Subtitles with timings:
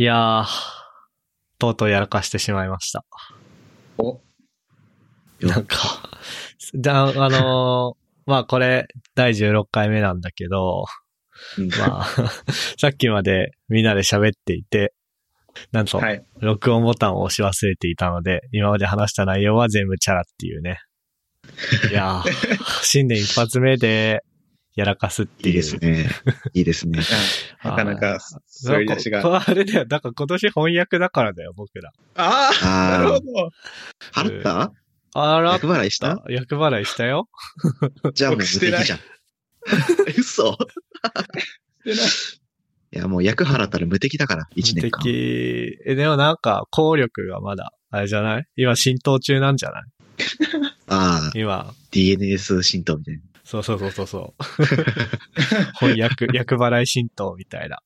[0.00, 0.46] いやー、
[1.58, 3.04] とうとうやらかしてしまいました。
[3.98, 4.20] お、
[5.40, 5.76] なんか、
[6.76, 10.84] だあのーまあこれ、第16回目なんだけど、
[11.58, 12.06] うんまあ、
[12.78, 14.94] さっきまでみんなで喋っていて、
[15.72, 16.24] なんと、はい。
[16.38, 20.78] 録音ボタンを押し忘れていたので、今まで話した内容は全部チャラっていうね。
[21.90, 22.30] いやー、
[22.86, 24.22] 新年一発目で
[24.78, 25.56] やらかすっていう。
[25.56, 26.08] いいですね。
[26.54, 27.00] いいですね。
[27.64, 29.22] なかなか、そういう出しが。
[29.22, 29.86] なんかあれだよ。
[29.86, 31.90] だから今年翻訳だからだよ、僕ら。
[32.14, 33.50] ああなるほあど。
[34.14, 34.72] あ、払った？
[35.14, 36.22] あら、役払いした？
[36.28, 37.28] 役払いしたよ。
[38.14, 39.00] じゃあもう無僕してない敵じゃん。
[40.16, 40.56] 嘘し
[41.84, 42.08] てない
[42.90, 45.02] いや、もう役払ったら無敵だから、一年間。
[45.02, 45.76] 敵。
[45.86, 48.44] え、でもなんか、効力がまだ、あれじゃない？
[48.56, 49.82] 今浸透中なんじゃない？
[50.86, 51.74] ああ、今。
[51.90, 53.20] DNS 浸透みたいな。
[53.48, 54.44] そうそうそうそうそう。
[55.80, 57.78] 翻訳、役払い浸透みたいな。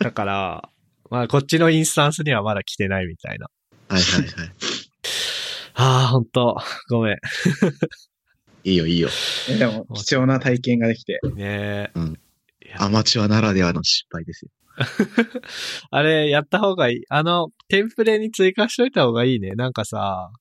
[0.00, 0.68] だから、
[1.08, 3.46] まあこっちのインスタンスにはまだ来てないみたいな。
[3.88, 4.52] はいはいはい。
[5.74, 6.56] ああ、ほんと、
[6.88, 7.16] ごめん。
[8.64, 9.08] いいよいいよ。
[9.48, 11.20] えでも、貴重な体験ができて。
[11.32, 11.90] ねえ。
[11.94, 12.20] うん
[12.76, 14.50] アマチュアならではの失敗ですよ。
[15.90, 17.04] あれ、やった方がいい。
[17.08, 19.52] あの、テンプレに追加しといた方がいいね。
[19.52, 20.32] なんかさ、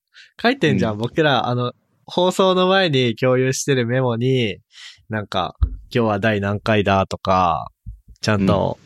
[0.42, 1.74] 書いてんじゃん、うん僕ら、あの、
[2.10, 4.58] 放送の前に共有してるメモに、
[5.10, 5.56] なんか、
[5.94, 7.72] 今日は第何回だとか、
[8.22, 8.78] ちゃんと、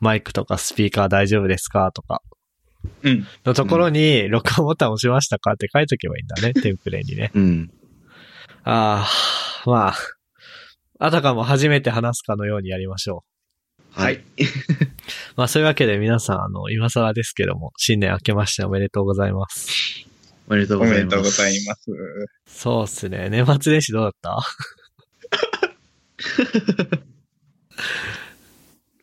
[0.00, 2.22] マイクとかスピーカー大丈夫ですかとか、
[3.02, 3.26] うん。
[3.44, 7.30] のところに、録音ボタン押しましたかって書いとけばいいんだね、テンプレにね。
[7.34, 7.70] うん。
[8.64, 9.08] あ
[9.64, 9.94] あ、まあ、
[10.98, 13.24] あたかも初めて話すかのようにやりましょ
[13.96, 14.00] う。
[14.00, 14.20] はい。
[15.36, 20.07] まあそういうわけで皆さん、あの、今更ですけども、新年明けましておめでとうございます。
[20.48, 21.00] おめでとうおございます。
[21.00, 21.90] めでとうございます。
[22.46, 23.28] そうっすね。
[23.30, 24.38] 年末年始どうだった？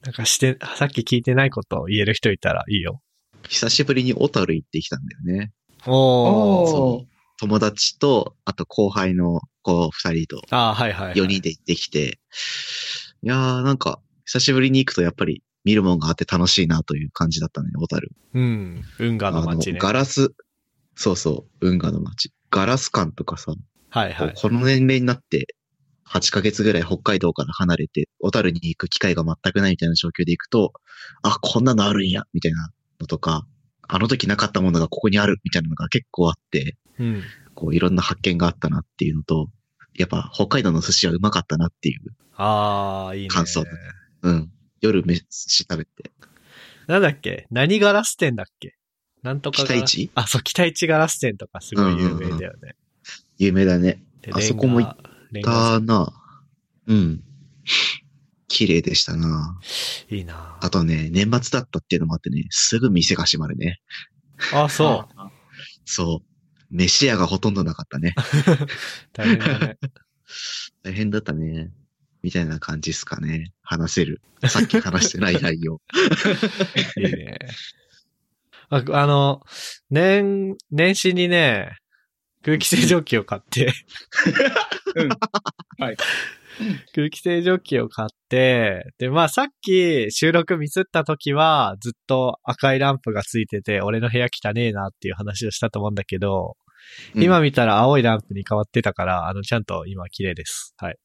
[0.03, 3.01] なんかして、さっき聞いてないことを言える人いたらいいよ。
[3.47, 5.51] 久しぶりに小樽行ってきたんだよね。
[5.87, 6.67] おー。
[6.67, 11.17] そう友達と、あと後輩の子二人と、ああ、はいはい、はい。
[11.17, 12.19] 四人で行ってきて、
[13.23, 18.09] いやーなんか、久しぶりに行くとやっぱり見るもんがあって楽しいなという感じだったね、小樽。
[18.33, 18.83] うん。
[18.99, 19.79] 運河の街ね。
[19.79, 20.33] ガラス、
[20.95, 22.31] そうそう、運河の街。
[22.51, 23.53] ガラス館とかさ、
[23.89, 24.33] はいはい。
[24.35, 25.55] この年齢になって、
[26.07, 30.73] 8ヶ月ぐらい北海道から離れて、小樽に行く機会が全くないみたいな状況で行くと、
[31.23, 32.69] あ、こんなのあるんや、みたいな
[32.99, 33.45] のとか、
[33.87, 37.23] あの時なかったものがここにある、みたいなのが結構あって、うん。
[37.55, 39.49] こういろんな発見があったなっていうのと、
[39.95, 41.99] やっぱ北海道の寿司はうまかったなっていう、
[42.35, 43.27] ああ、いいね。
[43.29, 43.63] 感想
[44.23, 44.51] うん。
[44.81, 45.23] 夜飯
[45.63, 46.11] 食べて。
[46.87, 47.47] なんだっけ？
[47.49, 48.75] 何ガラス店だっけ？
[49.25, 52.75] なんとかガラス北一あ、そう、北一ガラス店とかすごい有名だよね。
[53.39, 54.03] 有名だね。
[54.21, 54.95] であそこも行っ
[55.31, 56.13] レンガだな
[56.85, 57.23] うん。
[58.47, 59.59] 綺麗でしたな
[60.11, 63.81] いいなあとね、年末だったっていうのもあってね、すぐ店が閉まるね。
[64.53, 65.21] あ、そう。
[65.23, 65.31] う。
[65.85, 66.27] そう。
[66.69, 68.13] 飯屋がほとんどなかったね。
[69.11, 69.77] 大変だね。
[70.83, 71.71] 大変だったね。
[72.21, 73.53] みたいな感じっすかね。
[73.63, 74.21] 話せる。
[74.47, 75.81] さっき話してない内容。
[76.97, 77.39] いいね。
[78.69, 79.41] ああの、
[79.89, 81.77] 年、年始にね、
[82.43, 83.73] 空気清浄機を買って、
[84.95, 85.09] うん。
[85.79, 85.97] はい。
[86.93, 96.55] 空気清浄機を買って、で、まあさっき収録ミスった時はずっと赤いランプがついてて、俺の部屋汚ねえなっていう話をしたと思うんだけど、
[97.15, 100.75] うん今見たら青いランプに変わってたから、あの、ちゃんと今綺麗です。
[100.77, 100.97] はい。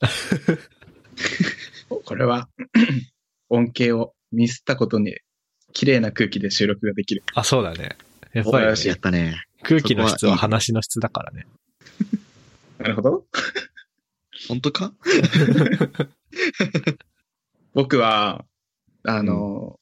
[2.04, 2.48] これは、
[3.48, 5.16] 恩恵をミスったことに、
[5.72, 7.22] 綺麗な空気で収録ができる。
[7.34, 7.96] あ、そうだね。
[8.32, 9.44] やっぱり、ねやったね。
[9.62, 11.46] 空気の質は話の質だからね。
[12.78, 13.26] なるほど。
[14.48, 14.92] 本当か？
[17.74, 18.44] 僕は、
[19.04, 19.78] あの、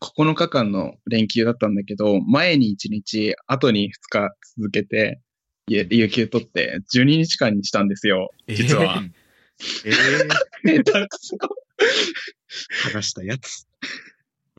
[0.00, 5.20] 9日間の連休だったんだけど、前に1日、後に2日続けて、
[5.68, 8.30] ゆ有給取って12日間にしたんですよ。
[8.46, 9.02] 実は。
[9.84, 9.90] え
[10.64, 11.36] え 下手くそ。
[12.84, 13.66] 話したやつ。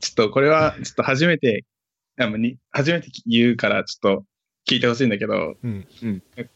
[0.00, 1.64] ちょっとこれは、ちょっと初めて、
[2.18, 4.24] あのに初めて言うから、ちょっと
[4.68, 5.86] 聞いてほしいんだけど、うん。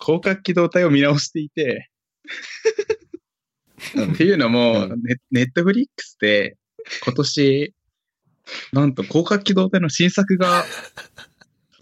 [0.01, 1.91] 広角機動隊を見直していて、
[4.13, 6.57] っていうのも、うネネットフリックスで
[7.03, 7.75] 今年、
[8.73, 10.65] なんと広角機動隊の新作が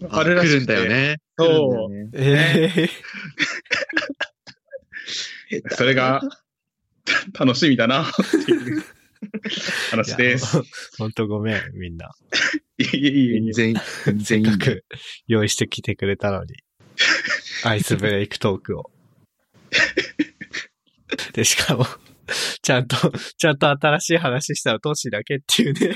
[0.09, 1.17] あるらしくて来るんだよね。
[1.37, 1.93] そう。
[1.93, 2.09] ね。
[2.13, 2.73] え
[5.51, 6.21] え それが
[7.37, 8.05] 楽しみだなっ
[8.45, 8.83] ていう
[9.91, 10.61] 話です。
[10.97, 12.11] ほんとごめん、みんな。
[12.77, 13.09] いえいえ
[13.39, 13.51] いえ。
[13.53, 13.77] 全員、
[14.17, 14.59] 全員。
[15.27, 16.55] 用意してきてくれたのに。
[17.63, 18.91] アイスブレイクトークを。
[21.33, 21.85] で、しかも、
[22.61, 22.95] ちゃんと、
[23.37, 25.95] ちゃんと新しい話したらトシだけっていうね。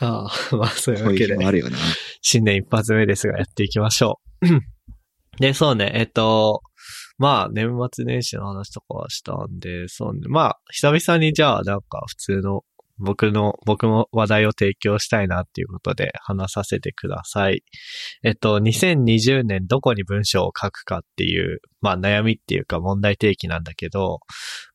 [0.00, 1.34] ああ、まあそういうわけで。
[1.34, 1.76] うあるよな。
[2.22, 4.46] 新年一発目ですがやっていきましょう。
[5.38, 6.62] で、そうね、えっと、
[7.20, 12.62] まあ、年末年始の話とかはしたんで、そうね、まあ、久々にじゃあ、なんか普通の、
[12.98, 17.62] 僕の、僕も話題を提供したいなっていうことで話させてください。
[18.24, 24.20] えっと、2020年どこに文章を書くかっていう、まあ悩みっていうか問題提起なんだけど、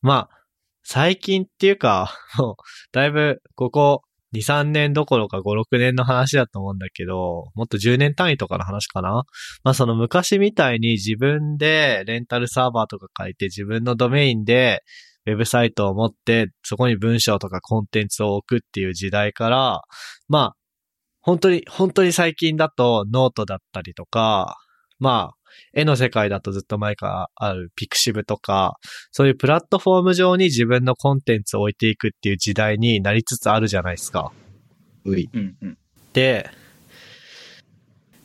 [0.00, 0.36] まあ、
[0.84, 2.54] 最近っていうか、 もう、
[2.92, 4.02] だいぶ、ここ、
[4.34, 9.24] 2、3年どころか5、6年の話だと思うんだけど、もっと10年単位とかの話かな？
[9.62, 14.82] まあその昔みたいに自分でレンタルサーバーとか書いて自分のドメインで
[15.26, 19.82] ウェブサイトを持ってそこに文章とかコンテンツを置くっていう時代から、
[20.28, 20.56] まあ、
[21.20, 24.56] 本当に、本当に最近だとノートだったりとか、
[25.00, 28.76] まあ、絵の世界だとずっと前からある pixiv とか、
[29.12, 34.32] そういうプラットフォーム上に自分のコンテンツを置いていくっていう時代になりつつあるじゃないですか。
[35.04, 35.28] うい。
[35.32, 35.78] うんうん。
[36.12, 36.50] で、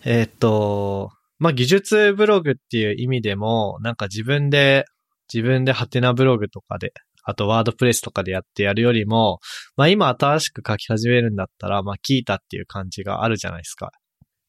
[0.03, 4.85] えーっと、まあ、技術ブログっていう意味でも、なんか自分で、
[5.33, 6.91] 自分でハテナブログとかで、
[7.23, 9.39] あとワードプレスとかでやってやるよりも、
[9.75, 13.91] まあ今新しく書き始めるんだったら、まあ聞いたっていう感じがあるじゃないですか。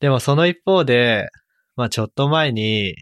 [0.01, 1.29] でもその一方で、
[1.83, 2.95] まあちょっと前に、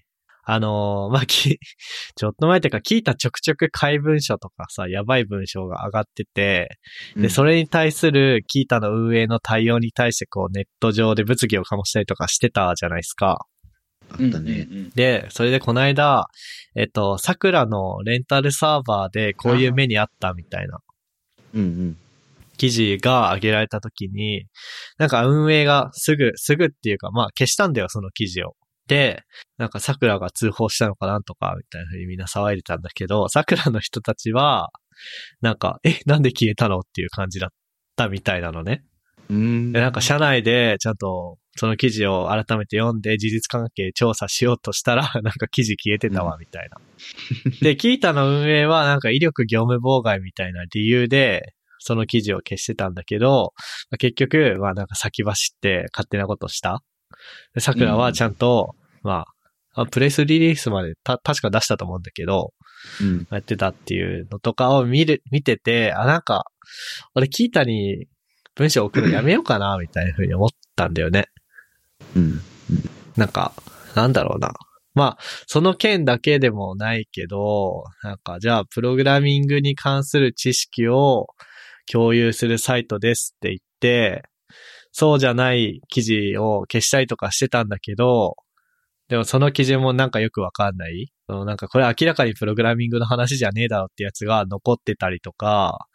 [0.42, 1.58] あのーまあき、
[2.16, 6.78] ちょっと前っていうか聞いたちょくちょく怪文書とかさ、やばい文章が上がってて、
[7.14, 13.44] で、それ、れに対するキータの運営の対応に対してこうネット上で物議を醸したりとかしてたじゃないですか。
[14.08, 14.66] あったね。
[14.94, 16.24] で、それでこの間、
[16.74, 20.78] えっと、桜のレンタルサーバーでこういう目にあったみたいな
[21.54, 21.96] うんうん。
[22.56, 24.46] 記事が上げられた時に、
[24.98, 28.54] なんか運営がすぐ、すぐっていうか、まあ消したんだよ、その記事を。
[28.90, 29.22] で、
[29.56, 34.70] なんか桜が通報したのかなんとか、みたいな風にみんな騒いでたんだけど、桜の人たちは、
[35.40, 37.50] なんか、え、なんで消えたのっていう感じだっ
[37.94, 38.82] たみたいなのね。
[39.28, 39.72] うーん。
[39.72, 46.78] で、なんか社内でちゃんとその記事を改めて読んで事実関係調査しようとしたら、 なんか記事消えてたわ、みたいな。
[47.62, 53.52] で、キータの運営はなんか威力業務妨害みたいな理由で、その記事を消してたんだけど、
[53.90, 56.82] まあ結局、まあなんか先走って勝手なことした。
[57.54, 59.24] で、桜はちゃんと、ま
[59.74, 62.52] あ、あプレスリリースまでた、確か出したと思うんだけど、
[63.00, 63.26] うん。
[63.30, 66.44] やってたっていうのとかを見る、見てて、あ、なんか、
[67.14, 68.06] 俺キータに
[68.54, 71.26] 文章送るのやめようかな、 みたいな風に思ったんだよね。
[72.16, 72.40] うん。
[73.16, 73.52] なんか、
[73.94, 74.52] なんだろうな。
[74.94, 81.28] まあ、その件だけでもないけど、なんか、じゃあ、プログラミングに関する知識を
[81.90, 84.24] 共有するサイトですって言って、
[84.92, 88.36] そうじゃない記事を消したりとかしてたんだけど、
[89.10, 91.12] でもその記事もなんかよくわかんない。
[91.26, 95.86] そのなんかこれ明らかにプログラミングの話じゃねえだろってやつが残ってたりとか、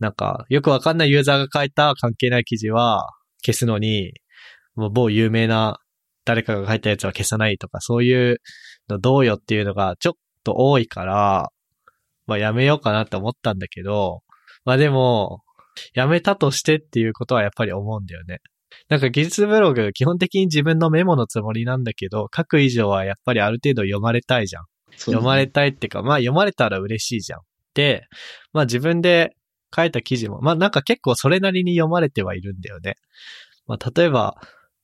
[0.00, 3.08] なんかよくわかんないユーザーが書いた関係ない記事は
[3.44, 4.12] 消すのに、
[4.74, 5.78] もう某有名な
[6.24, 8.38] 誰かが書いたやつは消さないとか、そういう
[8.88, 10.12] のどうよっていうのがちょっ
[10.42, 11.50] と多いから、
[12.26, 14.22] まあやめようかなって思ったんだけど、
[14.64, 15.42] まあでも、
[15.94, 18.40] やめたとしてっていうことはやっぱり思うんだよね。
[18.88, 24.62] なんか技術ブログ、基本的に自分のメモのつもりなんだけど、書く以上はやっぱりある程度読まれたいじゃん。
[24.62, 24.66] ね
[24.98, 27.40] 読まれたいってか、まあ読まれたら嬉しいじゃん。
[27.74, 28.06] で、
[28.52, 29.34] まあ自分で
[29.74, 32.94] 書いた記事も、まあなんか結構それなりに読まれてはいるんだよね。
[33.66, 34.36] まあ例えば、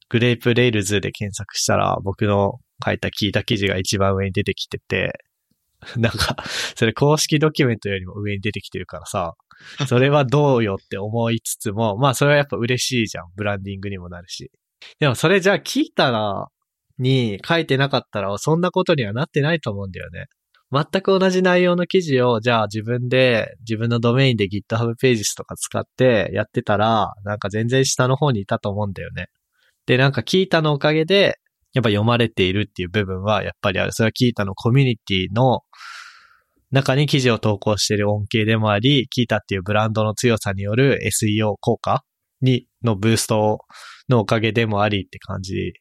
[0.08, 5.12] グレープレイルズで検索したら僕の書いた聞いた記事が一番上に出てきてて、
[5.96, 6.36] なんか、
[6.76, 9.34] それ公式ドキュメントよりも上に出てきてるからさ、
[9.88, 13.26] それはどうよって思いつつも、まあそれはやっぱ嬉しいじゃん。
[13.36, 14.50] ブランディングにもなるし。
[14.98, 16.46] でもそれじゃあ聞いたら、
[16.98, 20.26] に書いてなかったらそんなことにはなってないと思うんだよね。
[20.72, 29.26] 全く同じ内容の記事を、じゃあ自分で、自分のドメインで GitHub ページとか使ってやってたら、なんか全然下の方にいたと思うんだよね。
[29.84, 31.38] で、なんか聞いたのおかげで、
[31.74, 33.92] やっぱ読まれているっていう部分はやっぱりある。
[33.92, 35.60] それは聞いたのコミュニティの
[36.72, 42.02] 中に記事を投稿している恩恵でもあり、キータっていうブランドの強さによる SEO 効果
[42.40, 43.60] に、のブースト
[44.08, 45.74] のおかげでもありって感じ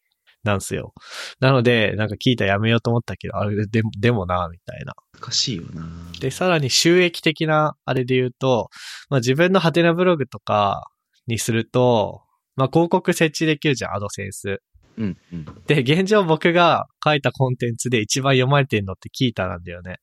[0.44, 0.94] なんですよ。
[1.40, 4.94] なので、なんかキータやめようと思ったけど、あれでも、でもな、みたいな。
[5.20, 5.88] 難しいよな。
[6.20, 8.70] で、さらに収益的なあれで言うと、
[9.10, 10.84] まあ自分のハテナブログとか
[11.28, 12.22] にすると、
[12.56, 14.62] まあ広告設置できるじゃん、アドセンス。
[14.98, 15.46] うん、うん。
[15.68, 19.98] で、現状僕が書いたコンテンツで一番読まれてるのってキータなんだよね。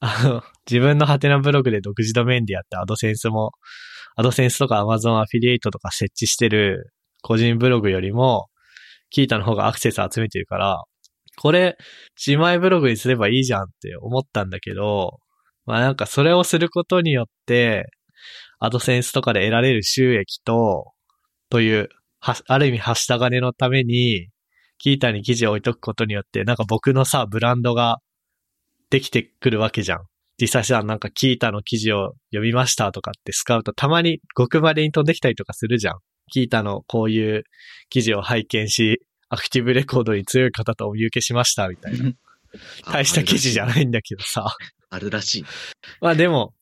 [0.00, 3.52] あの、自分のハテナブログで独自ドメインでやってアドセンスも、
[4.16, 6.92] アドセンスとか Amazon アフィリエイトとか設置してる
[7.22, 8.48] 個人ブログよりも、
[9.10, 10.82] キータの方がアクセス集めてるから、
[11.36, 11.76] これ、
[12.16, 15.18] 自前ブログにすればいいじゃんって思ったんだけど、
[15.66, 17.86] まあなんかそれをすることによって、
[18.58, 20.92] アドセンスとかで得られる収益と、
[21.50, 21.88] という
[22.20, 24.28] は、ある意味、はした金のために、
[24.78, 27.98] キータに記事を置いとくことによって、なんか僕のさ、ブランドが
[28.90, 30.00] できてくるわけじゃん。
[30.40, 35.98] 実際さ、なんかキータの記事を読みましたとかってスカウトたまにごくまれに飛んできたりとかするじゃん。
[36.32, 37.44] キータのこういう
[37.88, 42.12] 記事を拝見し、アクティブレコードに強い方とお見受けしましたみたいな。
[42.90, 44.56] 大した記事じゃないんだけどさ。
[44.88, 45.44] あるらしい。
[46.00, 46.52] まあでも、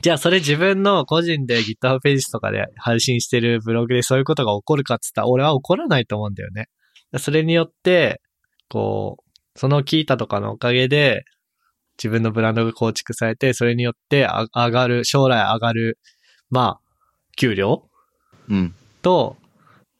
[0.00, 6.68] じゃあそれ自分の個人で GitHub ページとかで配信してるブログでそういうことが起こるかっつったら俺は起こらないと思うんだよね。
[7.18, 8.20] それによって、
[8.68, 9.27] こう、
[9.58, 11.24] そのキータとかのおかげで
[11.98, 15.98] 自分のブランドが構築されて、それによってあ上がる、将来上がる、
[16.48, 16.80] まあ、
[17.36, 17.88] 給料
[18.48, 18.74] うん。
[19.02, 19.36] と、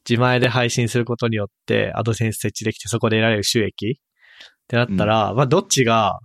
[0.09, 6.21] 自前で配信することによって、アドセンス設置できてそこで得られる収益ってなったら、まあ、どっちが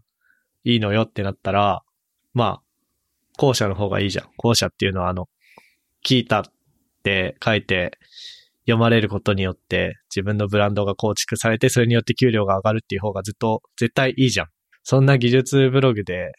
[0.64, 1.82] いいのよってなったら、
[2.34, 2.62] まあ、
[3.38, 4.28] 後者の方がいいじゃん。
[4.38, 5.28] 後者っていうのは、あの、
[6.06, 6.44] 聞いたっ
[7.04, 7.98] て書いて
[8.66, 14.48] 読まれることによって、自分のブランドが構築されて、それによって給料が上がるっていう方がずっと絶対いいじゃん。
[14.84, 16.32] そんな技術ブログで、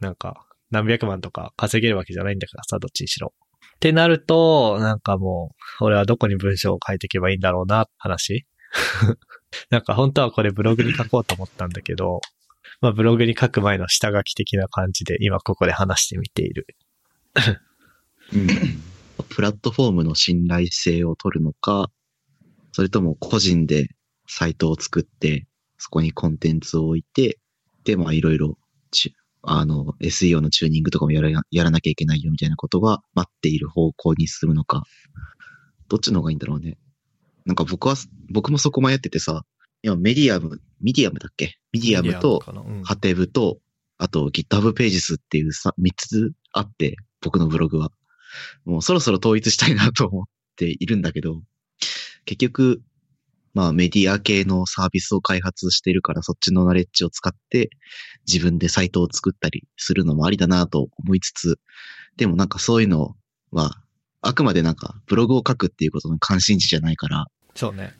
[0.00, 3.32] なんか、何百万とか稼げるわけじゃないんだからさ、どっちにしろ。
[3.76, 8.46] ってなると、なんかもう、俺はどこに文章を書いていけばいいんだろうな、話。
[9.70, 12.20] なんか本当はこれブログに書こうと思ったんだけど、
[12.80, 16.66] まあブログに書く前の下書き的な感じで今ここで話してみている。
[18.34, 18.48] うん。
[19.24, 21.90] プラットフォームの信頼性を取るのか、
[22.72, 23.88] それとも個人で
[24.28, 25.46] サイトを作って、
[25.78, 27.38] そこにコンテンツを置いて、
[27.84, 28.58] で、まあいろいろ、
[28.90, 34.82] ちあの、SEO のチューニングとかもやらやらなきゃいけないよみたいなことが待っている方向に進むのか、
[35.88, 36.78] どっちの方がいいんだろうね。
[37.44, 37.94] なんか僕は、
[38.30, 39.44] 僕もそこ迷っててさ、
[39.82, 41.58] 今メディアム、ミディアムだっけ？
[41.72, 42.42] ミディアムと、
[42.82, 43.58] ハテブと、
[43.98, 47.92] あと GitHub ページスっていうさ、3つあって、僕のブログは。
[48.64, 50.24] もうそろそろ統一したいなと思っ
[50.56, 51.42] ているんだけど、
[52.24, 52.82] 結局、
[53.54, 57.70] まあメディア系のサービスを開発してるからそっちのナレッジを使って
[58.30, 61.58] 自分でサイトを作ったりするのもありだなと思いつつ、
[62.16, 63.14] でもなんかそういうの
[63.52, 63.82] は、
[64.20, 67.94] あくまでなんかブログを書くっていうことの関心事じゃないから、そうね。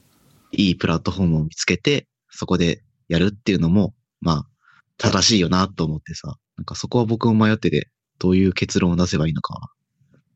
[0.53, 4.47] いいプラットフォームを見つけて、そこでやるっていうのも、まあ、
[4.99, 9.69] 正しいよなと思ってさ、なんかそこは僕も迷ってて、どういう結論を出せばいいのかは、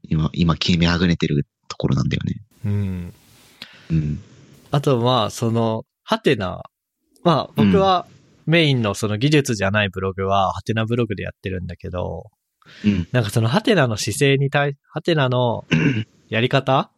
[0.03, 2.43] 今、今決めあぐねてるところなんだよね。
[2.65, 3.15] うん。
[3.91, 4.21] うん。
[4.71, 6.63] あとまあ、その、ハテナ。
[7.23, 8.07] まあ、僕は
[8.47, 12.31] メインのその技術じゃないブログは、ハテナブログでやってるんだけど、
[12.85, 13.09] うん。
[13.13, 15.65] なんかそのハテナの姿勢に対、ハテナの
[16.29, 16.91] やり方？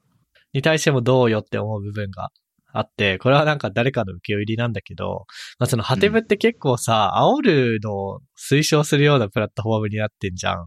[0.52, 2.30] に対してもどうよって思う部分が
[2.72, 5.26] あって、これはなんか誰かの受け売りなんだけど、
[5.58, 10.66] まあそのハテブって結構さ、煽るのを推奨するようなプラットフォームになってんじゃん。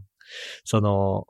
[0.63, 1.25] その、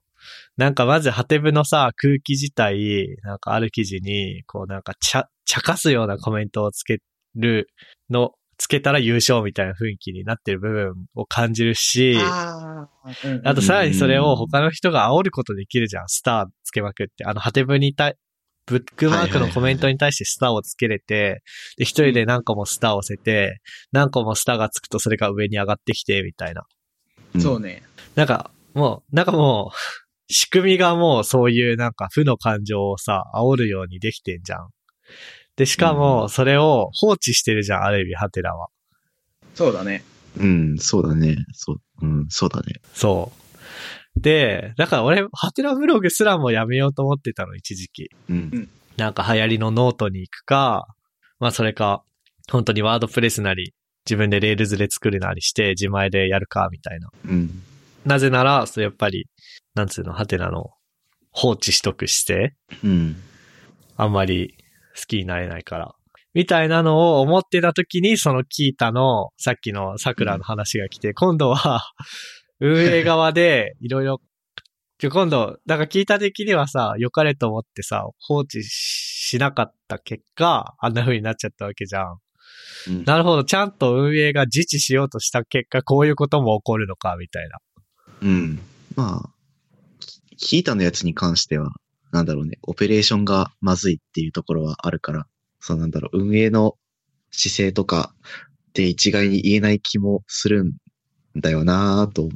[0.58, 7.00] なんかまずハテブのさ、空気自体、なんかある記事に、こうなんか茶、茶化すようなコメントをつけ
[7.36, 7.68] る
[8.10, 16.08] の、つけたら優勝みたいな雰囲気になってる部分を感じるし、あーうんあとさらにそれを他の人が煽ることできるじゃん。
[16.08, 17.26] スターつけまくって。
[17.26, 18.16] あの、ハテブに対、
[18.66, 21.44] ブックマークのコメントに対してスターをつけれて、
[21.78, 23.60] で、一人で何個もスターを押せて、
[23.92, 26.64] 何個もスターがつくとそれが上に上がってきて、みたいな。
[27.36, 27.42] う。
[27.42, 27.84] そうね。
[28.16, 34.70] なんか、もう、なんかもう、仕組みがもうそういうなんか負の感情をさ、煽るようにできてんじゃん。
[35.56, 38.68] で、しかうも、それを放置してるじゃん、ある意味、ハテナは。
[39.54, 40.04] そうだね。
[40.38, 41.38] うん、そうだね。
[41.54, 42.74] そう、うん、そうだね。
[42.94, 43.32] そ
[44.18, 44.20] う。
[44.20, 48.10] で、だから俺、ハテナブログすらもやめようと思ってたの、一時期。
[48.30, 48.70] うん。
[48.98, 50.88] なんか流行りのノートに行くか、
[51.40, 52.04] まあそれか、
[52.50, 53.74] 本当に WordPress なり、
[54.06, 57.10] 自分で Rails で作るなりして、自前でやるか、みたいな。
[57.26, 57.64] うん。
[58.06, 59.28] なぜなら、そうやっぱり、
[59.76, 60.72] なんつうの、ハテナの
[61.32, 62.56] 放置しとく姿勢？
[62.84, 63.16] うん。
[63.98, 64.56] あんまり
[64.98, 65.96] 好きになれないから。
[66.34, 71.82] みたいなのを思ってた時に、その Qiita の、さっきのサクラの話が来て、今度は、
[72.60, 74.22] 運営側で、いろいろ、
[75.02, 82.20] 今度、だから Qiita 的にはさ、良かれと思ってさ、放置しなかった結果、あんな風になっちゃったわけじゃん。
[82.88, 87.60] うんなるほど、ちゃんと運営が自治しようとした結果、こういうことも起こるのか、みたいな。
[88.22, 88.60] うん。
[88.96, 89.30] まあ、
[90.38, 91.72] ヒータのやつに関しては、
[92.12, 95.28] なんだろうね、オペレーションがまずいっていうところはあるから、
[95.60, 96.76] そうなんだろう、運営の
[97.32, 98.14] 姿勢とか
[98.70, 100.74] って一概に言えない気もするん
[101.36, 102.30] だよなぁと。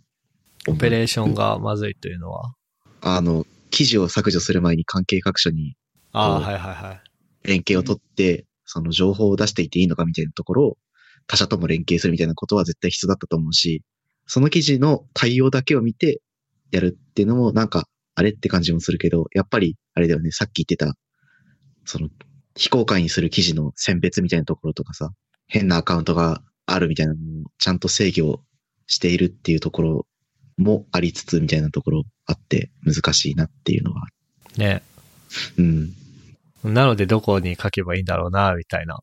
[0.67, 2.53] オペレーションがまずいというのは？
[3.01, 5.75] あの、記事を削除する前に関係各所に
[6.11, 7.01] ああ、うんはいはいはい。
[7.43, 10.77] 連携を取って、その情報を出していていいのかみたいなところを
[11.27, 13.83] 他社とも連携するみたいなことは絶対必要だったと思うし、
[14.27, 16.21] その記事の対応だけを見て
[16.71, 20.95] やるっていうのもなんか、あれって感じもするけど、やっぱり、あれだよね、さっき言ってた、
[21.85, 22.09] その、
[22.55, 25.11] 非公開にする記事の選別みたいなところとかさ、
[25.47, 27.23] 変なアカウントがあるみたいなのを
[27.57, 28.41] ちゃんと制御
[28.87, 30.07] しているっていうところ
[30.57, 34.07] もありつつみたいなところあって難しいなっていうのは。
[34.57, 34.83] ね。
[35.57, 35.93] うん。
[36.63, 38.99] なのでどこに書けばいいんだろうな、みたいな。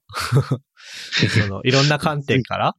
[1.20, 2.76] で その、いろんな観点から、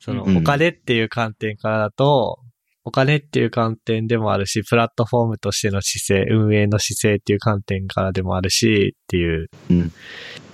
[0.00, 2.40] その、うんお金っていう観点からだと、
[2.88, 9.92] お金っていう観点でもあるし、プラットフォームとしての姿勢、運営の姿勢っていう観点からでもあるし、っていう、うん。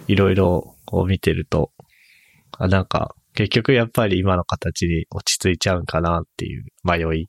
[0.09, 1.71] いろいろこう見てると、
[2.59, 7.29] あ、なんか、結局やっぱり今の形に落ち着いちゃうんかなっていう迷い。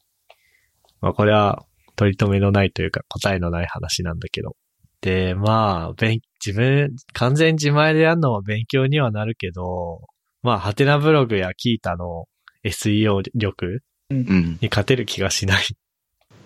[1.02, 1.64] まあこれは
[1.96, 4.56] 取り留めのないというか答えのない話なんだけど。
[5.02, 10.02] で、まあ、勉、自分、完全自前でやるのは勉強にはなるけど、
[10.42, 12.26] まあ、ハテナブログやキータの
[12.64, 14.58] SEO 力うん。
[14.62, 15.64] に勝てる気がしない。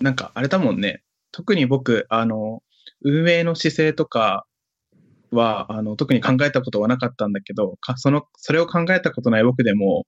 [0.00, 1.02] なんか、あれだもんね。
[1.32, 2.62] 特に僕、あの、
[3.02, 4.46] 運営の姿勢とか
[5.30, 10.06] は、あの、特に考えたことはなかったんだけど、かその、それを考えたことない僕でも、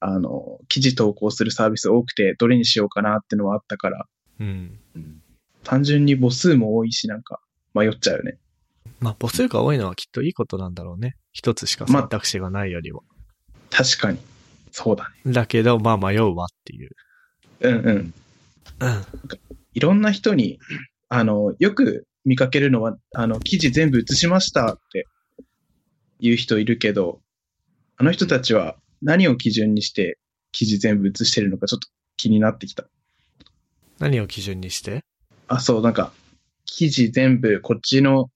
[0.00, 4.06] あの、記事投稿するサービス多くて、どれにしようかなってのはあったから、
[4.40, 4.78] うん。
[4.96, 5.22] うん
[5.62, 7.38] 単純に母数も多いし、なんか、
[7.74, 8.38] 迷っちゃうよね。
[8.98, 11.16] まあ、母数が多いのはきっといいことなんだろうね。
[11.32, 13.02] 一つしか選択肢がないよりは。
[13.70, 14.18] 確かに。
[14.72, 15.32] そうだね。
[15.32, 16.90] だけど、まあ迷うわっていう。
[17.60, 17.84] うんうん。
[17.88, 18.14] うん。
[19.74, 20.58] いろんな人に、
[21.08, 25.06] あの、よく見かけるのは、あの、記事全部写しましたって
[26.20, 27.20] 言う人いるけど、
[27.96, 30.18] あの人たちは何を基準にして
[30.52, 32.84] 記事全部写してるのかちょっと気になってきた。
[33.98, 35.04] 何を基準にして？
[35.48, 36.12] あ、そう、なんか、
[36.64, 38.30] 記事全部こっちの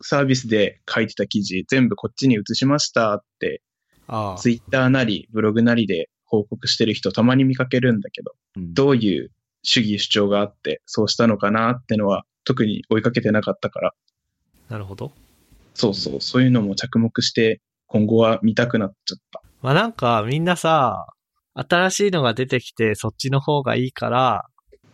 [0.00, 3.62] サービスで書いてた記事全部こっちに移しましたって、
[4.08, 4.38] ああ。
[4.38, 9.30] ツイッターなりブログなりで報告してる人たまに見かけるんだけど、うんどういう
[9.62, 13.92] 主義主張があってそうしたのかなってのは特に追いかけてなかったから、
[14.68, 15.12] なるほど。
[15.74, 19.42] そうそう、そういうのも着目して今後は見たくなっちゃった。
[19.62, 21.06] まあなんかみんなさ、
[21.54, 24.44] 新しいのが出てきてそっちの方がいいから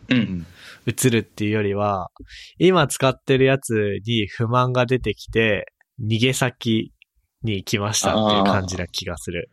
[0.09, 0.15] う。
[0.15, 0.45] うんん。
[0.87, 2.09] 映るっていうよりは、
[2.57, 5.65] 今使ってるやつに不満が出てきて、
[6.01, 6.91] 逃げ先
[7.43, 9.49] に行きましたっていう感じな気がする。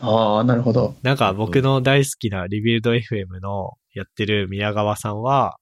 [0.00, 0.96] ああ、なるほど。
[1.02, 5.56] なんか僕の大好きなリビルド FM のやってる宮川さんは、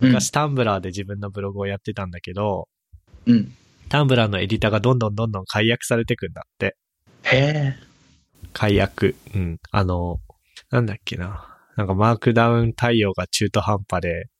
[0.00, 0.08] うん。
[0.08, 2.68] 昔 Tumblr で自分のブログをやってたんだけど、
[3.26, 3.52] うん。
[3.88, 6.76] Tumblr のエディターがどんどんどんどん改悪されてくんだって。
[7.22, 7.76] へえ。
[8.52, 9.14] 改悪。
[9.34, 9.58] うん。
[9.70, 10.18] あの、
[10.70, 11.56] なんだっけな。
[11.76, 14.30] なんか Markdown 対応が中途半端で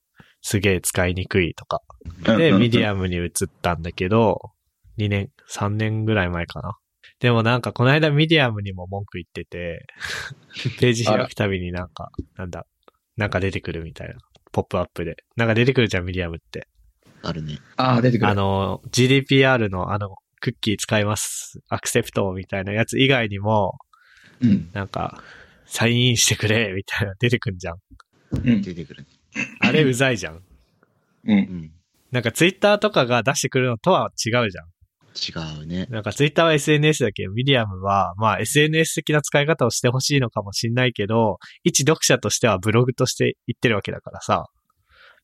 [0.40, 1.83] すげえ使いにくいとか。
[2.24, 2.90] で、ミディア。
[2.90, 3.31] アムに移っ
[3.62, 4.52] たんだけど、
[4.98, 6.76] 2年、3年ぐらい前かな。
[7.20, 9.87] でもなんかこの間ミディアムにも文句言ってて、
[10.78, 12.66] ページ開くたびになんか、なんだ、
[13.16, 14.14] なんか出てくるみたいな。
[14.52, 15.16] ポップアップで。
[15.37, 16.66] なんか出てくるじゃん、ミディアムって。
[17.22, 17.59] あるね。
[17.76, 18.30] ああ、出てくる。
[18.30, 23.78] あの、GDPR のあの、クッキー使います、 accept みたいなやつ以外にも、
[24.40, 24.70] うん。
[24.72, 25.22] なんか、
[25.66, 27.76] サインインしてくれ、みたいな出てくんじゃん。
[28.32, 28.62] うん。
[28.62, 29.09] 出てくるね。
[29.61, 30.37] あれうざいじゃん。
[30.37, 30.42] う。
[31.24, 31.72] うんん。
[32.12, 34.66] なんかツイッターとかが出してくるのとは違うじゃん。
[35.16, 35.87] 違うね。
[35.90, 44.46] なんかツイッターは SNS だけど、ミディアムは、まあ SNS 的な使い方をしてほしいのかもしんないけど、一読者としてはブログとして言ってるわけだからさ、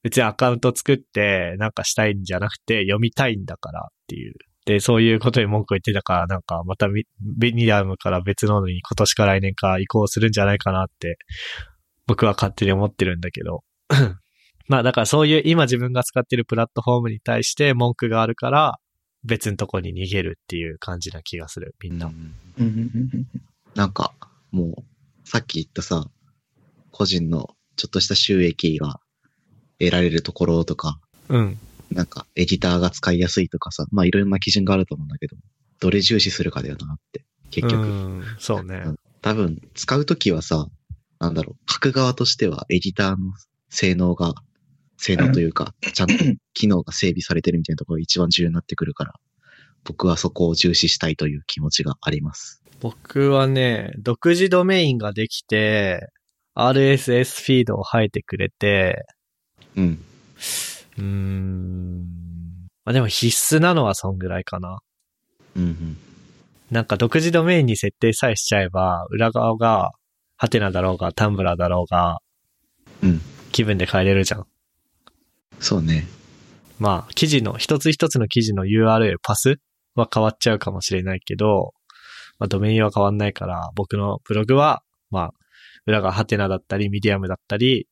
[0.02, 4.34] 別にアカウント作ってなんかしたいんじゃなくて読みたいんだからっていう。
[4.64, 11.18] で、そういうことに文句を言ってたから、なんかまたミミディアムから別ののに今年か来年か移行するんじゃないかなって、
[12.06, 13.62] 僕は勝手に思ってるんだけど。
[14.68, 18.78] まあだからそういう今自分が使ってるプラットフォームに対して文句があるから、
[19.24, 22.06] 別のとこに逃げるっていう感じな気がする、みんな。
[22.06, 23.26] うんうんうんうん
[23.74, 24.12] なんか、
[24.50, 24.74] もう、
[25.24, 26.06] さっき言ったさ、
[26.90, 29.00] 個人のちょっとした収益が
[29.78, 31.58] 得られるところとか、うん。
[31.90, 35.36] なんか、エディターが使いやすいとかさ、まあいろんな基準があると思うんだけど、
[35.80, 37.82] どれ重視するかだよなって、結局。
[37.82, 38.84] うん、そうね。
[39.20, 40.66] 多分、使うときはさ、
[41.18, 43.32] なんだろう、書く側としてはエディターの
[43.70, 44.34] 性能が、
[45.02, 46.14] 性能というか、 ちゃんと
[46.54, 49.14] 機能が整備されてるみたいなところが一番重要になってくるから、
[49.82, 52.62] 僕はそこを重視したいという気持ちがあります。
[52.80, 56.08] 僕はね、独自ドメインができて、
[56.54, 59.04] RSS フィードを生えてくれて、
[59.76, 60.04] うん。
[60.98, 62.06] うーん。
[62.84, 64.78] まあでも必須なのはそんぐらいかな。
[65.56, 65.96] うんうん。
[66.70, 69.90] なんか独自ドメインに設定さえしちゃえば、裏側が、
[70.36, 72.18] ハテナだろうが、タンブラーだろうが、
[73.02, 73.20] うん。
[73.50, 74.46] 気分で変えれるじゃん。
[75.62, 76.06] そうね。
[76.78, 79.56] まあ、記事の、一つ一つの記事の URL、パス
[79.94, 81.72] は変わっちゃうかもしれないけど、
[82.38, 85.30] まあ、ドメインは変わんないから、僕のブログは、まあ、
[85.86, 87.86] 裏がハテナだったり、ミディアムだったり、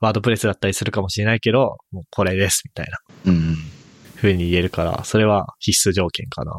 [0.00, 3.56] ワードプレスだったりするかもしれないけど、もうこれです、みたいなうんうん。
[4.16, 6.52] 風に言えるから、それは必須条件かな。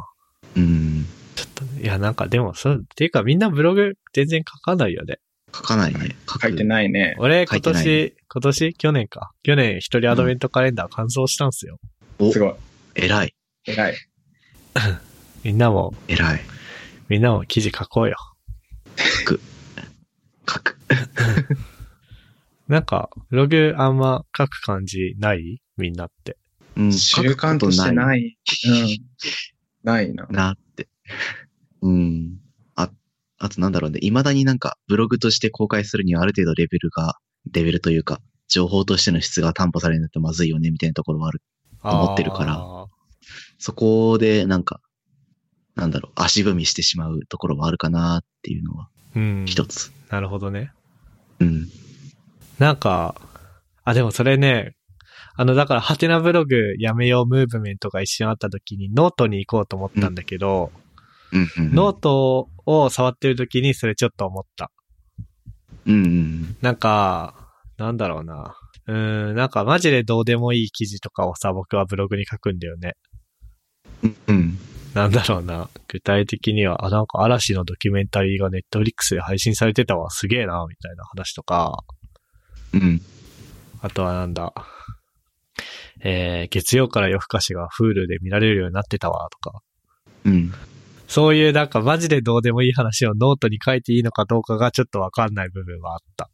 [0.58, 1.06] うん。
[1.36, 5.18] ちょっとね、いや、なんかでも、そう、っていうかみんなブログ全然書かないよね。
[5.56, 6.16] 書かないね。
[6.28, 6.66] 書書いてい。
[6.66, 7.16] ないね。
[7.18, 8.74] 俺、今年、今年？
[8.74, 9.32] 去年か。
[9.44, 11.80] 去年一人アドベントカレンダー完走したんすよ。
[12.20, 12.54] おす、ごい。
[12.96, 13.36] 偉い。
[13.66, 13.96] 偉い。
[15.44, 16.42] みんなも、偉い。
[17.08, 18.18] みんなも記事書こうよ。
[18.98, 19.40] 書く。
[22.68, 25.62] なんか、ブログあんま書く感じない？
[25.78, 26.38] みんなって。
[26.76, 26.94] うん。
[26.94, 27.94] 習慣としてい。
[27.94, 28.38] ない。
[28.68, 28.88] うん。
[29.84, 30.26] ないな。
[30.30, 30.88] なって。
[31.82, 32.38] うん。
[33.40, 34.00] あ、あとなんだろうね。
[34.02, 37.18] 未だになんかブログとして公開するにはある程度レベルが、
[37.52, 41.42] レベルというか、情報としての質が担保されないとまずいよね、みたいなところはある。
[41.84, 42.88] 思ってるから
[43.60, 44.82] そこでなんか、
[45.76, 49.46] なんだろう、足踏みしてしまうところはあるかなっていうのはうん。
[49.48, 49.92] 一つ。
[50.10, 50.72] なるほどね。
[51.40, 51.68] うん。
[52.60, 53.16] なんか、
[53.84, 54.76] あ、でもそれね、
[55.36, 60.72] あの、だから、ハテナブログやめようムーブメントが一瞬あった時にノートに行こうと思ったんだけど、
[61.34, 61.74] うん、うん。
[61.74, 64.72] ノートを触ってる時にそれちょっと思った。
[65.86, 66.58] うん、うん。
[66.62, 67.36] なんか、
[67.78, 68.56] なんだろうな。
[68.88, 72.94] うーん、なんかマジでどうでもいい記事とかをさ、僕はブログに書くんだよね。
[74.04, 74.58] うん、うん。
[74.94, 75.70] なんだろうな。
[75.90, 81.84] 具体的には、あ、なんか嵐のドキュメンタリーがネットフリックスで配信されてたわ、すげえな、みたいな話とか、
[82.74, 83.02] うん。
[83.82, 84.54] あとはなんだ。
[86.02, 89.60] えー、月曜から夜更かしが Hulu で見られるようになってたわ、とか。
[90.26, 90.54] うん。
[91.08, 96.30] そういうなんかマジでどうでもいい話をノートに書いていいのかどうかがちょっとわかんない部分はあった。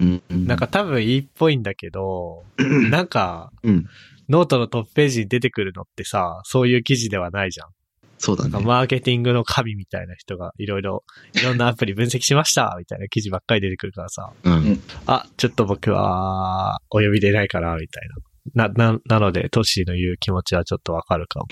[0.00, 0.22] うん。
[0.30, 2.44] うんなんか、多分いいっぽいんだけど、
[2.90, 3.86] なんか、うん。
[4.28, 7.68] ノートのトップページに出てくるのってさ、そういう記事ではないじゃん。
[8.16, 8.50] そうだね。
[8.50, 14.80] なんかマーケティングの神みたいな人がいろいろ、いろんなアプリ分析しましたみたいな記事ばっかり出てくるからさ、うん。
[15.06, 18.08] あ、ちょっと僕は、お呼びでないかなみたい
[18.54, 18.68] な。
[18.68, 21.46] な、な、なので、トッシーの言う気持ちはちょっとわかるかも。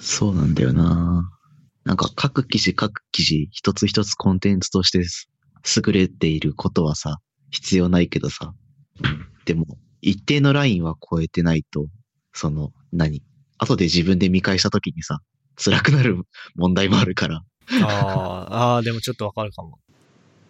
[0.00, 1.30] そうなんだよな
[1.84, 5.04] なんか各記事各記事一つ一つコンテンツとして
[5.76, 7.18] 優れていることはさ、
[7.50, 8.54] 必要ないけどさ。
[9.02, 9.66] うんでも、
[10.02, 11.88] 一定のラインは超えてないと、
[12.32, 13.24] その、何？
[13.58, 15.18] 後で自分で見返した時にさ、
[15.56, 16.22] 辛くなる
[16.54, 17.42] 問題もあるから。
[17.82, 17.86] あ
[18.48, 19.80] あ、ああ、でもちょっとわかるかも。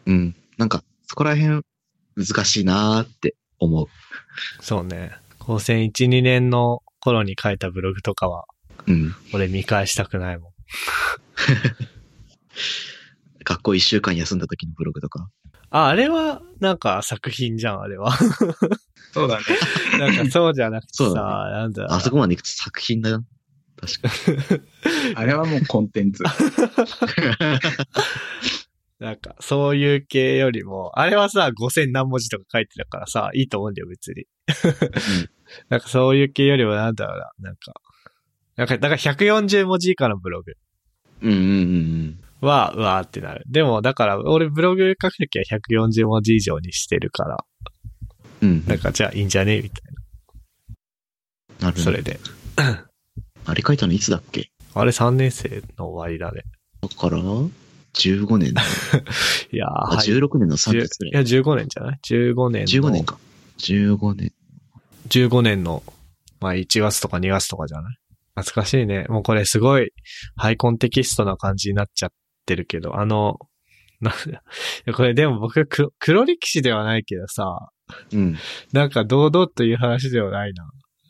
[0.04, 0.34] うん。
[0.58, 1.62] なんか、そこら辺
[2.16, 3.86] 難しいなーって思う。
[4.60, 5.12] そうね。
[5.38, 8.44] 高専1、2年の頃に書いたブログとかは、
[8.86, 9.14] うん。
[9.32, 10.52] 俺見返したくないもん。
[13.44, 15.28] 学校一週間休んだ時のブログとか。
[15.70, 18.12] あ、あれは、なんか作品じゃん、あれは。
[19.12, 19.44] そうだね。
[19.98, 23.24] なんかそうじゃなくてさ、そうだなんだろうあそこまで行くと作品だよ。
[23.81, 24.11] 確か
[25.20, 26.22] あれはもうコンテンツ。
[29.00, 34.26] なんか、そういう系よりも、あれはさ、5000何文字とか書いてたからさ、いいと思うんだよ、別に。
[35.68, 37.74] なんかそういう系よりもなんだろうな、なんか。
[38.55, 40.57] なんか、だから140文字以下のブログに。
[41.22, 41.42] うんうんう
[42.08, 43.44] んは、うわーってなる。
[43.48, 47.44] でも、だから、俺ブログ書くときは140文字以上にしてるから、
[48.42, 48.48] うん。
[48.48, 48.64] うん。
[48.66, 49.61] なんか、じゃあいいんじゃね？
[49.62, 49.82] みたい
[51.61, 51.66] な。
[51.66, 52.18] なるほどそれで。
[53.46, 54.50] あれ書いたのいつだっけ？
[54.74, 56.42] あれ3年生の終わりだね。
[56.80, 58.62] だから、15年だ。
[59.52, 60.06] いやー、あ、はい。
[60.08, 61.24] 16年の3 10月ぐらい。
[61.24, 62.66] いや、15年じゃない ?15 年の。
[62.66, 63.04] 15年。
[63.04, 63.18] か。
[63.58, 64.32] 15年。
[65.08, 65.85] 15年の、
[66.40, 67.96] まあ1月とか2月とかじゃない？
[68.34, 69.04] 懐かしいね。
[69.08, 69.90] もうこれすごい
[70.36, 72.10] ハイコンテキストな感じになっちゃっ
[72.46, 73.38] てるけど、あの、
[74.00, 74.12] な
[74.94, 77.68] これでも僕黒黒歴史ではないけどさ、
[78.12, 78.36] うん。
[78.72, 80.64] なんか堂々という話ではないな。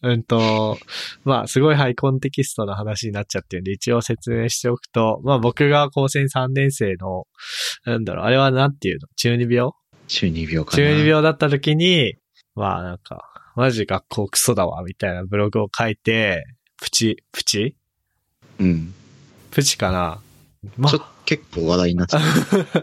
[0.04, 0.78] うんと、
[1.24, 7.26] まあ、すごいハイコンテキストな話になっちゃってるんで、一応説明しておくと、まあ僕が高専3年生の、
[7.85, 9.06] なんだろう、あれはなんていうの？
[9.16, 9.70] 中二病？
[10.08, 10.76] 中二病かな。
[10.76, 12.16] 中二病だった時に、
[12.56, 13.22] まあなんか、
[13.54, 16.42] マジ学校クソだわ、みたいなブログを書いて、
[16.83, 17.77] プチ、プチ？
[18.59, 18.92] うん。
[19.53, 20.21] プチかな？
[20.77, 22.83] まちょあ、結構話題になっちゃった。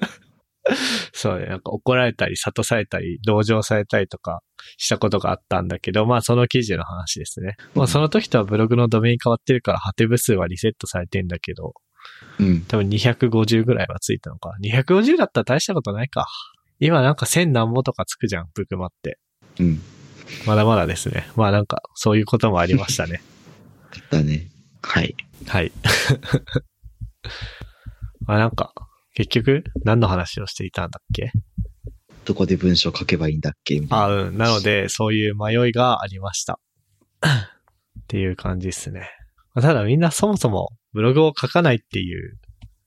[1.11, 4.41] そうね、なんか怒られたり、諭されたり、同情されたりとか
[4.77, 7.57] したことがあったんだけど、まあその記事の話ですね。
[7.75, 11.73] まあその時とはブログのドメイン変わってるから、ハテ部数はリセットされてんだけど、
[12.39, 12.61] うん。
[12.61, 14.53] 多分250ぐらいはついたのか。
[14.63, 16.25] 250だったら大したことないか。
[16.79, 19.19] 今なんか1000何もとかつくじゃん、ブクマって。
[19.59, 19.81] うん。
[20.45, 21.27] まだまだですね。
[21.35, 23.21] まあなんか、そういうこともありましたね。
[24.09, 24.47] だね。
[24.81, 25.15] はい。
[25.47, 25.71] はい。
[28.25, 28.73] まあなんか、
[29.15, 31.31] 結局、何の話をしていたんだっけ？
[32.25, 33.79] どこで文章書けばいいんだっけ？
[33.79, 34.05] みたいな。
[34.05, 34.37] あ、うん。
[34.37, 36.59] なので、そういう迷いがありました。
[37.21, 37.27] っ
[38.07, 39.09] ていう感じですね。
[39.53, 42.37] まあただみんなそもそもブログを書かないっていう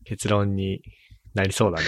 [0.04, 0.82] 結論に
[1.34, 1.86] なりそうだね。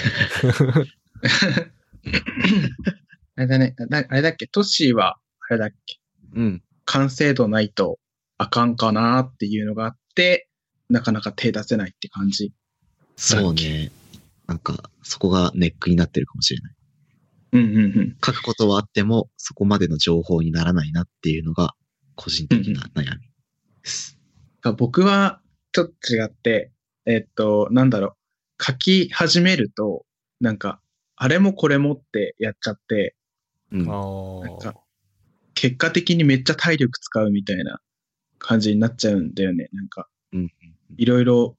[3.37, 3.75] あれだね。
[3.89, 4.47] なあれだっけ？
[4.47, 5.17] トッシーは、
[5.49, 5.99] あれだっけ？
[6.35, 6.63] うん。
[6.85, 7.99] 完成度ないと
[8.39, 10.49] あかんかなっていうのがあって、
[10.89, 12.53] なかなか手出せないって感じ。
[13.17, 13.91] そうね。
[14.47, 16.75] なんか、そこがネックになってるかもしれない。
[17.53, 18.17] うんうんうん。
[18.25, 21.75] 書くことはあっても、そこまでの情報にならないなっていうのが、
[22.17, 23.21] 個人的な悩み
[23.83, 24.19] です。
[24.77, 25.41] 僕は
[25.73, 26.73] ちょっと違って、
[27.07, 28.17] えっと、なんだろ
[28.59, 28.65] う。
[28.65, 30.05] 書き始めると、
[30.41, 30.81] なんか、
[31.17, 33.15] あれもこれもってやっちゃって、
[33.73, 33.81] うん。
[33.83, 34.75] あなんか
[35.55, 37.81] 結果的にめっちゃ体力使うみたいな
[38.47, 39.69] 感じになっちゃうんだよね。
[39.73, 40.53] なんか、うん。
[40.97, 41.57] いろいろ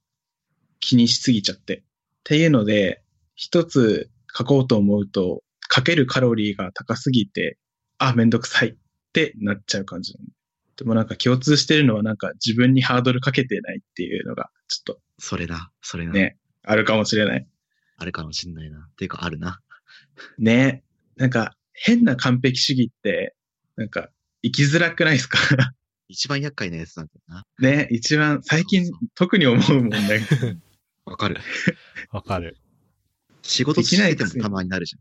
[0.80, 1.78] 気にしすぎちゃって。
[1.78, 1.82] っ
[2.24, 3.02] ていうので、
[3.36, 7.58] 一つ書こうと思うと、かけるカロリーが高すぎて、
[7.98, 8.76] あ、めんどくさいっ
[9.14, 10.14] てなっちゃう感じ。
[10.78, 16.12] でもなんか共通してるのはなんか自分にハードルかけてないっていうのがちょっそれだ、それな。
[16.12, 17.48] とね、あるかもしれない。
[17.98, 18.80] あるかもしんないな。
[18.92, 19.62] っていうか、あるな。
[20.38, 20.84] ね。
[21.16, 23.36] なんか変な完璧主義って、
[23.78, 24.10] なんか
[24.44, 25.40] 生きづらくないですか？
[26.08, 27.46] 一番厄介なやつなんだよな。
[27.60, 27.88] ね。
[27.92, 30.56] 一番最近特に思うもんだけど。
[31.06, 31.38] わかる。
[32.12, 32.58] わかる。
[33.42, 34.96] 仕事できないしててもたまになるじ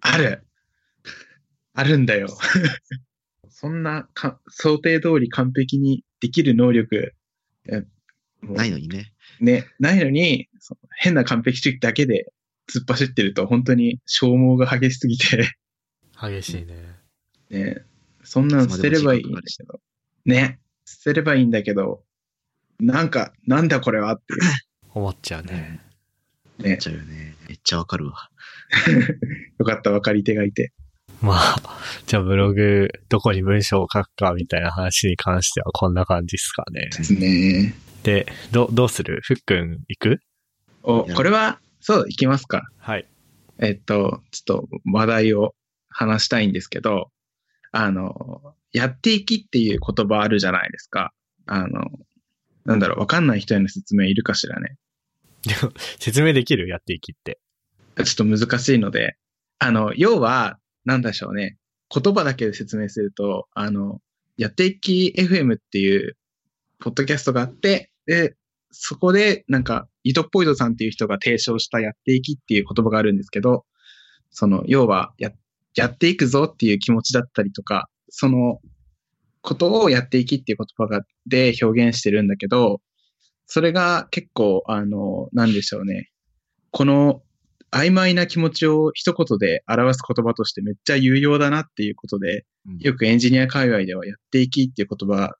[0.00, 0.44] ある。
[1.74, 2.28] あるんだよ。
[3.48, 7.14] そんなか想定通り完璧にできる能力、
[8.42, 9.12] ないのにね。
[9.40, 12.32] ね、ないのに、その変な完璧主義だけで
[12.72, 15.48] 突っ走ってると本当に消耗が激しすぎて、
[16.20, 16.96] 激しいね。
[17.50, 17.84] ね、
[18.22, 19.80] そんなん捨てればいいんだけど、
[20.24, 22.02] ね、捨てればいいんだけど、
[22.78, 24.36] なんか、なんだこれはってい
[24.94, 25.80] 思っちゃうね。
[26.58, 27.34] うねめっ、ちゃうよね。
[27.48, 28.30] めっちゃわかるわ。
[29.58, 30.72] よかった分かり手がいて。
[31.20, 31.56] まあ、
[32.06, 36.88] じゃあブログ、どこに文章を書くかみたいな話に関してはこんな感じですかね。
[36.96, 37.74] ですね。
[38.02, 39.20] で、ど、どうする？
[39.22, 40.20] ふっくん行く？
[40.82, 42.62] お、これは、そう、いきますか。
[42.78, 43.06] はい。
[43.58, 45.54] えっと、ちょっと話題を
[45.90, 47.10] 話したいんですけど、
[47.72, 51.12] あの、やっていきっていう言葉あるじゃないですか。
[51.46, 51.84] あの、
[52.64, 54.76] なんだろう、わかんない人への説明いるかしらね。
[55.98, 56.68] 説明できる？
[56.68, 57.38] やっていきって。
[58.04, 59.16] ちょっと難しいので、
[59.58, 61.56] あの、要は、なんでしょうね。
[61.94, 64.00] 言葉だけで説明すると、あの、
[64.36, 66.16] やっていき FM っていう、
[66.78, 68.36] ポッドキャストがあって、で、
[68.70, 73.66] そこで、なんか、イトポイドさんっていう人が提唱したやっていきっていう言葉があるんですけど、
[74.30, 75.32] その、要は、や、
[75.74, 78.60] やっていくぞっていう気持ちだったりとか、その、
[79.42, 82.80] ことをやっていきっていう言葉が、で表現してるんだけど、
[83.46, 86.10] それが結構、あの、なんでしょうね。
[86.70, 87.22] この
[87.72, 92.44] 曖昧な気持ちを一言で表す言葉としてめっちゃ有用だなっていうことで、
[92.78, 95.36] よくエンジニア界隈ではやっていきっていう言葉が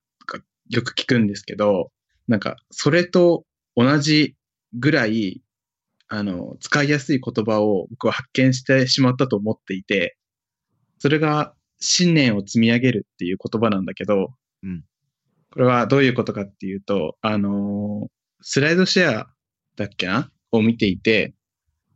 [0.70, 1.90] よく聞くんですけど、
[2.28, 3.44] なんかそれと
[3.76, 4.36] 同じ
[4.74, 5.42] ぐらい、
[6.08, 10.16] あの、使いやすい言葉を僕は発見してしまったと思っていて、
[11.00, 14.32] それが信念を積み上げるっていう言葉なんだけど、
[14.62, 14.84] うん
[15.52, 18.06] これはどういうことかっていうと、あの
[18.40, 19.34] スライドシェア
[19.74, 20.30] だっけな？
[20.52, 21.34] を見ていて、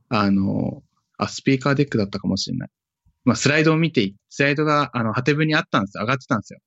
[0.09, 0.83] あの、
[1.19, 2.69] あ、スピーカーデックだったかもしれない。
[3.25, 6.03] まあ、スライドを見て、スライドが、あの、ハテブにあったんですよ。
[6.03, 6.61] 上がってたんですよ。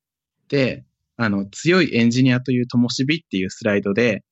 [0.48, 0.84] で、
[1.16, 4.22] あの、強いエンジニアという灯火っていうスライドで、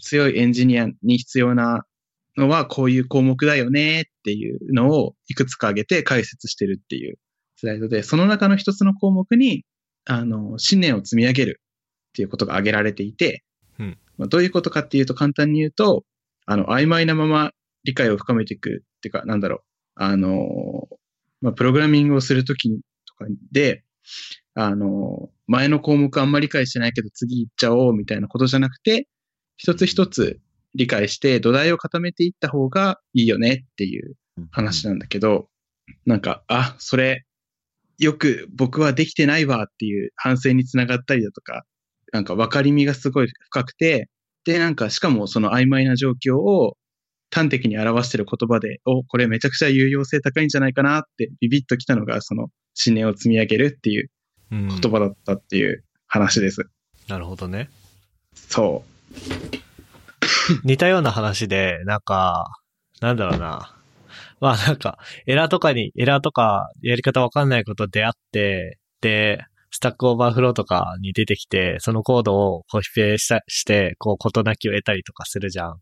[0.00, 1.84] 強いエンジニアに必要な
[2.36, 7.18] のはこういう項目だよねっていうのをいくつか挙げて解説してるっていう
[7.56, 9.64] スライドで、その中の一つの項目に、
[10.04, 11.60] あの、信念を積み上げる
[12.10, 13.42] っていうことが挙げられていて、
[13.78, 13.98] うん。
[14.18, 16.04] まあ、どういうことかっていうと簡単に言うと、
[16.46, 17.52] あの、曖昧なまま
[17.84, 19.60] 理解を深めていくっていうか、なんだろう、
[19.94, 20.88] あの、
[21.40, 23.84] まあ、プログラミングをするときとかで、
[24.54, 29.08] あの、前の項目あんまり理解してないけど次行っちゃおうみたいなことじゃなくて、
[29.56, 30.40] 一つ一つ
[30.76, 34.14] 理解して土台を固めていった方がいいよねっていう
[34.50, 35.48] 話なんだけど、
[36.04, 37.24] なんか、あ、それ、
[37.98, 41.64] よく僕はできてないわっていう反省につながったりだとか、
[42.12, 44.08] なんか分かりみがすごい深くて、
[44.44, 46.76] で、なんかしかもその曖昧な状況を
[47.32, 54.10] 端的に表してる言葉で、お、これめちゃくちゃ有用性高いんじゃないかなってビビッときたのが、その信念を積み上げるっていう
[54.52, 56.68] うん言葉だったっていう話です。
[57.08, 57.70] なるほどね。
[58.34, 58.84] そ
[60.64, 62.46] 似たような話で、なんか、
[63.00, 63.74] なんだろうな。
[64.40, 75.70] まあなんか、エラーとかに、エラーとかやり方わかんないこと出会って、で、スタックオーバーフローとかに出てきて、そのコードをコピペしたして、こう、事なきを得たりとかするじゃん。
[75.72, 75.80] う。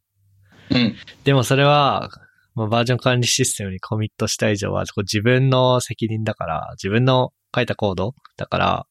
[0.70, 0.96] うん。
[1.24, 2.10] でもそれは、
[2.54, 8.86] まあ、バージョン管理システムにコミットした以上は、こう自分の責任だから、自分の書いたコードだから、だか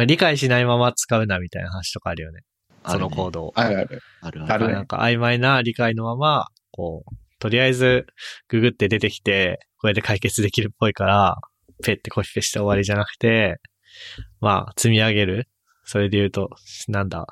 [0.00, 2.40] ら理解しないまま使うなみたいな話とかあるよね。
[2.86, 3.52] そのコードを。
[3.54, 4.00] あるある。
[4.20, 8.06] あるあるねなんか曖昧な理解のまま、こう、とりあえず
[8.48, 11.36] ググって出てきて、これで解決できるっぽいから、
[11.82, 13.60] ペってコピペして終わりじゃなくて、
[14.40, 15.48] まあ、積み上げる。
[15.84, 16.50] それで言うと、
[16.88, 17.26] なんだ。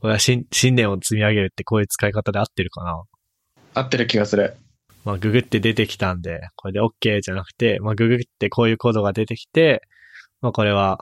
[0.00, 3.02] これは信信念を積み上げるってこういう使い方で合ってるかな
[3.72, 4.56] 合ってる気がする。
[5.04, 9.82] まあ、ググって出てきたんで、これで OK じゃなくて、まあ、ググってこういうコードが出てきて、
[10.40, 10.98] まあ、これは、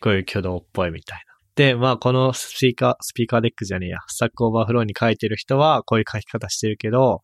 [0.00, 1.31] こういう挙動っぽいみたいな。
[1.54, 7.20] で、まあ、このスピーカー、スピーカーデックじゃねえや、スタックオーバーフローに書いてる人は、こういう書き方してるけど、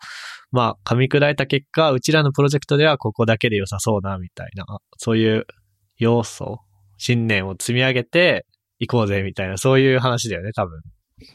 [0.51, 4.67] まあ、噛み砕いた結果、うちらのプロジェクトではここだけで良さそうな、みたいな、
[4.99, 5.47] そういう
[5.97, 6.59] 要素、
[6.99, 8.45] 信念を積み上げて、
[8.81, 10.81] 行こうぜ、みたいな、そういう話だよね、多分。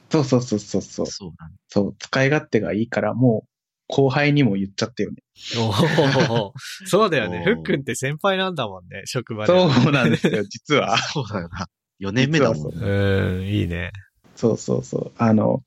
[0.09, 1.05] そうそうそうそうそう。
[1.07, 1.57] そうなんだ。
[1.67, 3.49] そう、使い勝手がいいから、もう、
[3.87, 5.17] 後輩にも言っちゃったよね。
[5.57, 6.53] おお
[6.85, 7.43] そうだよね。
[7.45, 9.53] ふっくんって先輩なんだもんね、職場で。
[9.53, 10.97] そうなんですよ、実は。
[11.13, 11.67] そうだよな。
[11.99, 12.73] 4年目だもん。
[12.73, 13.91] うん、いいね。
[14.35, 15.11] そうそうそう。
[15.17, 15.63] あの、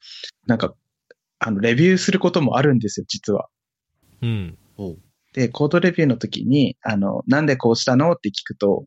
[0.47, 0.75] なんか、
[1.39, 3.49] あの、レビューすることもあるんですよ、実は。
[4.23, 4.59] うん。
[4.77, 4.99] おう
[5.33, 8.13] で、コードレビューの時に、あの、なんでこうしたの？
[8.13, 8.85] って聞くと、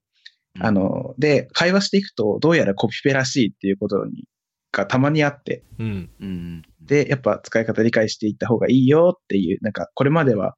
[0.55, 4.25] うんあの、で、会話していくと、どうやらコピペらしいっていうことに、
[4.71, 6.09] がたまにあって、うん。
[6.19, 6.63] うん。
[6.81, 10.55] で、やっぱ使い方理解していった方がいいよっていう、なんか、これまでは、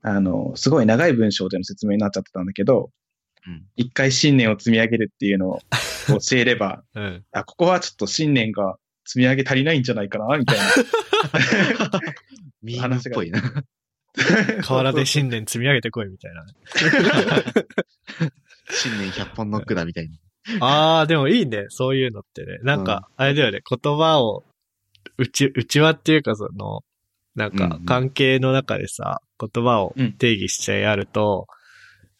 [0.00, 2.90] あの、すごい長い文章での説明になっちゃってたんだけど、
[3.46, 5.60] うん一回信念を積み上げるっていうのを
[6.08, 7.24] 教えれば、 うん。
[7.32, 10.64] あ、ここはちょっと信念が積み上げ足りないんじゃないかな、みたいな。
[12.62, 13.42] ミームっぽいな。
[14.62, 16.44] 河原で信念積み上げてこいみたいな。
[18.70, 20.16] 新年100本ノックだみたいな。
[20.60, 21.66] ああ、でもいいね。
[21.68, 22.58] そういうのってね。
[22.62, 23.60] なんか、あれだよね。
[23.68, 24.44] 言葉を、
[25.18, 26.84] うち、うちわっていうかその、
[27.34, 31.46] なんかうんうん関係の中でさ、言葉をうん定義しちゃいあると、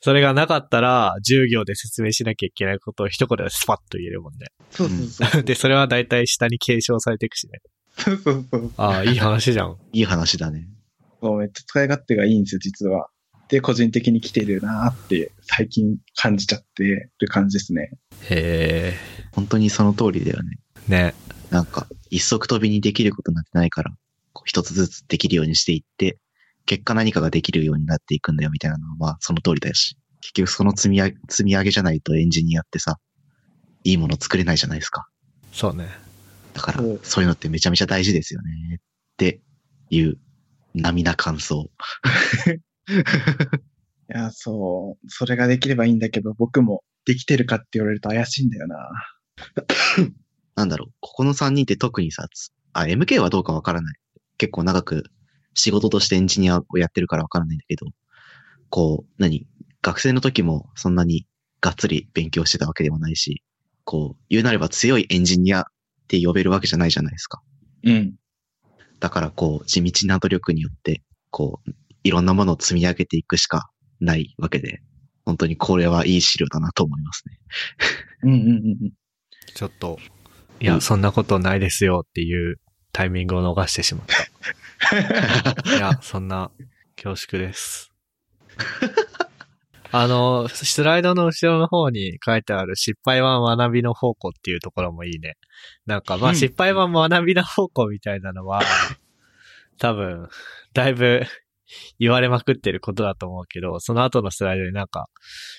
[0.05, 4.49] それがなかったら、10行で説明しなきゃいけないことを一言でスパッと言えるもんね。
[4.73, 5.43] そうそうそう。
[5.47, 7.61] で、それは大体下に継承されていくしね。
[7.97, 8.73] そうそうそう。
[8.79, 9.77] ああ、いい話じゃん。
[9.93, 10.69] いい話だね。
[11.21, 13.11] もうめっちゃ使い勝手がいいんですよ、実は。
[13.49, 16.83] で、個人的に来てるなって、最近感じちゃって
[17.21, 17.91] る感じですね。
[18.29, 18.95] へ
[19.31, 20.59] 本当にその通りだよね。
[20.89, 20.91] え。
[20.91, 21.15] ね。
[21.51, 23.93] なんか、一足飛びにできることなんてないから、
[24.33, 26.19] こう一つずつできるようにしていって、
[26.67, 29.97] 結果何かができるようになっていくんだよみたいなのは、まあその通りだし。
[30.21, 32.99] 結局その積み上げ、積み上げじゃないとエンジニアってさ、
[33.85, 35.09] いいもの作れないじゃないですか。
[35.53, 35.89] そうね。
[36.55, 38.77] だからそう、いうのってめちゃめちゃ大事ですよね。
[38.77, 38.81] っ
[39.17, 39.41] て
[39.91, 40.19] いう、
[40.75, 41.71] 並な感想。
[42.89, 42.95] い
[44.09, 45.07] や、そう。
[45.09, 48.77] それができればいいんだけど、僕もできてるかって言われると怪しいんだよな。
[50.55, 53.97] なんだろう、ここの3人って特にさ、つあ、MK はどうかわからない。
[54.39, 55.05] 結構長く
[55.55, 57.87] 仕事としてエンジニアをやってるからわからないんだけど、
[58.71, 59.47] こう、何？
[59.83, 61.27] 学生の時もそんなに
[61.61, 63.43] がっつり勉強してたわけでもないし、
[63.85, 65.65] こう、言うなれば強いエンジニアっ
[66.09, 67.43] て呼べるわけじゃないじゃないですか。
[67.85, 68.15] うん。
[69.01, 71.71] だからこう、地道な努力によって、こう、
[72.05, 74.81] いろんなものを積み上げていくしかないわけで、
[75.25, 77.39] 本当にこれはいい資料だなと思いますね。
[78.23, 78.51] うんうんうんう
[78.87, 78.93] ん。
[79.55, 79.99] ちょっと、
[80.61, 82.61] いうや、んそんなことないですよっていう
[82.93, 84.17] タイミングを逃してしまった。
[85.77, 86.51] いや、そんな
[86.97, 87.93] 恐縮です。
[89.95, 95.37] あの、スライドの後ろの方に書いてある失敗は学びの方向っていうところもいいね。
[95.85, 98.63] なんかまあうん失敗は学びの方向みたいなのは、
[99.79, 100.29] 多分、
[100.73, 101.23] だいぶ
[101.99, 105.09] 言われまくってることだと思うけど、その後のスライドになんか、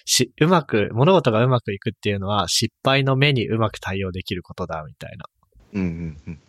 [0.06, 5.26] し、うまく、物事がうまくいくっていうのは失敗の目にうまく対応できることだみたいな。
[5.74, 6.40] うんうんうん。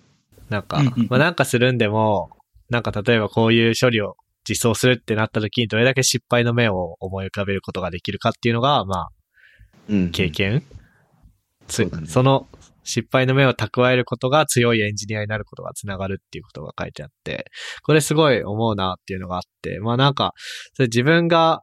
[0.49, 2.31] なんか、まあなんかするんでも、
[2.71, 4.17] なんか例えばこういう処理を
[4.49, 9.09] 実装するってなった時にどれだけ失敗の目を思い浮かべることができるかっていうのが、まあ、
[9.89, 10.63] うん、経験、
[11.67, 12.07] つそね。
[12.07, 12.47] その
[12.85, 17.47] 失敗の目を蓄えることが強いエンジニアになることがつながるっていうことが書いてあって、
[17.83, 20.35] これすごい思うなっていうのがあって、まあなんか、
[20.75, 21.63] それ自分が、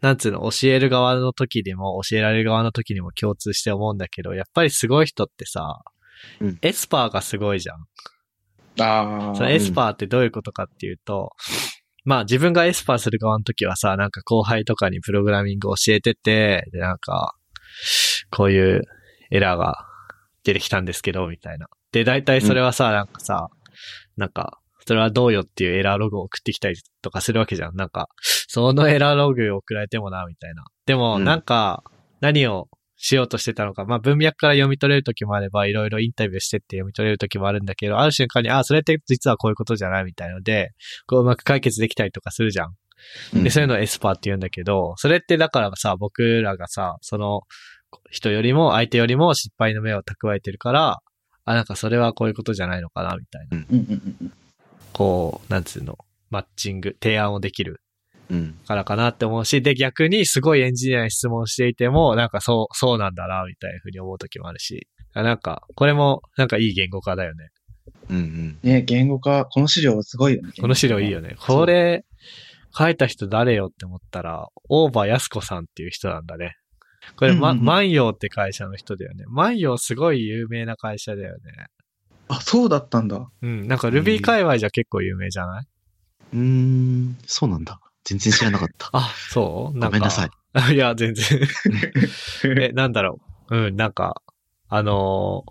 [0.00, 5.80] なんつうの、教える側の時でも、教えられる側の時にも共通して思うんだけど、やっぱりすごい人ってさ、
[6.40, 6.58] うん。
[6.62, 7.76] エスパーがすごいじゃん。
[8.78, 9.34] ああ。
[9.34, 11.30] そのエスパーってどういうことかっていうと、
[12.04, 17.34] まあ自分がエスパーする側の時はさ、なんか後輩とかにプログラミングを教えてて、でなんか、
[18.30, 18.82] こういう
[19.30, 19.86] エラーが
[20.44, 21.66] 出てきたんですけど、みたいな。
[21.92, 23.48] で、大体それはさ、なんかさ、
[24.16, 27.76] なんか、それはどうよっていうエラーログを送ってきたりとかするわけじゃん。
[27.76, 30.64] なんか、そのエラーログを送られてもな、みたいな。
[30.86, 31.82] でも、うんなんか、
[32.20, 40.72] 何をしようとしてたのか、まあ文脈から読み取れる時もあれば、いろいろインタビューしてって読み取れる時もあるんだけど、ある瞬間に、あ、それって実はこういうことじゃないみたいので、
[41.06, 42.74] こううまく解決できたりとかするじゃん。
[43.34, 47.42] うんで、そういうのをエスパーって言うんだけど、それってだからさ、僕らがさ、その
[48.10, 51.00] 人よりも、相手よりも失敗の目を蓄えてるから、
[51.44, 53.64] あ、なんかそれはこういうことじゃないのかな、みたいな。
[54.92, 55.98] こう、なんつうの、
[56.30, 57.85] マッチング、提案をできるうん。
[58.66, 67.48] からかなって思うし、で、逆にすごいエンジニアに質問していても、なんかそう、そうなんだな、みたいな風に思う時もあるし、なんか、これも、なんかいい言語化だよね。
[68.10, 68.58] うんうん。
[68.62, 70.50] ね、言語化、この資料すごいよね。
[70.60, 71.36] この資料いいよね。
[71.38, 72.04] これ、
[72.76, 76.56] 書いた人誰よって思ったら、大場康子さんっていう人なんだね。
[77.16, 79.24] これ、ま、万葉って会社の人だよね。
[79.28, 81.40] 万葉すごい有名な会社だよね。
[82.28, 83.28] あ、そうだったんだ。
[83.40, 85.66] うん、なんか Ruby 界隈じゃ結構有名じゃない？
[86.34, 87.80] うーん、そうなんだ。
[88.06, 88.88] 全然知らなかった。
[88.94, 89.78] あ、そう？
[89.78, 90.70] ごめんなさい。
[90.72, 90.74] い。
[90.74, 91.24] いや、全然。
[92.58, 93.56] え、なんだろう。
[93.56, 94.22] うん、なんか、
[94.68, 95.44] あの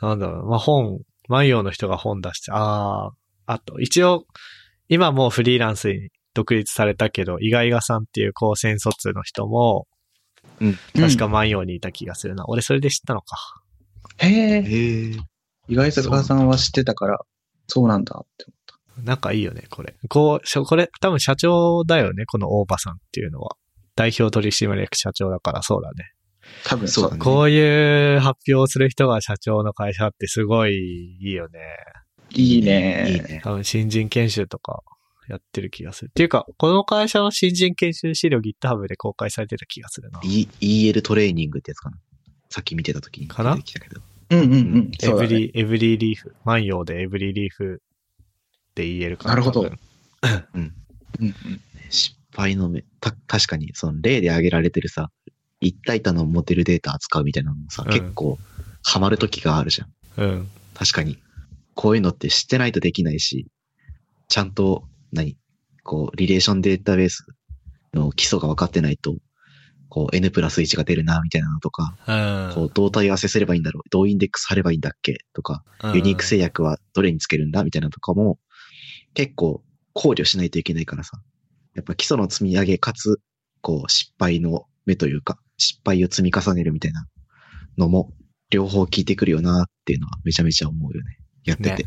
[0.00, 0.46] ーなんだろう。
[0.46, 3.10] まあ、本、万葉の人が本出して、ああ、
[3.46, 4.26] あと、一応、
[4.88, 9.86] 今もうフリーランスに独立されたけど、伊賀伊賀さんっていう高専卒の人も、
[10.60, 10.78] うん。
[10.94, 12.44] 確か万葉にいた気がするな。
[12.46, 13.36] 俺それで知ったのか。
[14.18, 14.62] へえ。
[14.62, 15.16] へえ。
[15.68, 17.18] 意外と高さんは知ってたから、
[17.66, 18.44] そうなんだって
[18.94, 19.10] 思った。
[19.10, 19.94] なんかいいよね、これ。
[20.08, 23.56] こう、しょこれ、多分社長だよね、この大場さんっていうのは。
[23.96, 26.12] 代表取締役社長だからそうだね。
[26.64, 31.60] 多分そうだねこういう発表をする人が社長の会社ってすごいいいよね。
[32.30, 33.06] いいね。
[33.08, 33.40] いいね。
[33.44, 34.82] 多分新人研修とか
[35.28, 36.08] やってる気がする。
[36.10, 40.20] っていうか、この会社の新人研修資料 GitHub で公開されてた気がするな。
[40.24, 41.98] E- EL トレーニングってやつかな。
[42.50, 43.54] さっき見てた時にかな？
[43.54, 44.00] 出てきたけど。
[44.30, 44.90] うんうんうん。
[45.02, 45.12] エ。
[45.12, 46.34] ブリ、エブリリーフ。
[46.44, 47.80] 万葉でエブリリーフ
[48.74, 50.74] で言えるかなるほどうん。
[51.20, 51.34] うんうん。
[51.90, 52.84] 失敗の目。
[53.00, 55.10] た、確かに、その例で挙げられてるさ、
[55.60, 58.38] 一体多のモデルデータ扱うみたいなのもさ、うん結構、
[58.82, 60.22] ハマる時があるじゃん。
[60.22, 60.48] うん。
[60.74, 61.18] 確かに。
[61.74, 63.46] こういうのって知ってないとできないし、
[64.28, 65.36] ちゃんと、何
[65.82, 67.26] こう、リレーションデータベース
[67.92, 69.16] の基礎が分かってないと、
[69.88, 72.54] こう、n プラス1が出るな、みたいなのとか、うん。
[72.54, 75.62] こう、どう対応合わせすればいいんだろう、どうインデックス貼ればいいんだっけとか、
[75.94, 78.38] ユニーク制約はどれにつけるんだみたいなのとかも、
[79.14, 79.62] 結構
[79.92, 81.20] 考慮しないといけないからさ。
[81.74, 83.20] やっぱ基礎の積み上げかつ、
[83.60, 87.06] こう、失敗の目というか、失敗を積み重ねるみたいな
[87.78, 88.12] のも、
[88.50, 91.18] 両方効いてくるよなっていうのはめちゃめちゃ思うよね。
[91.44, 91.86] やってて。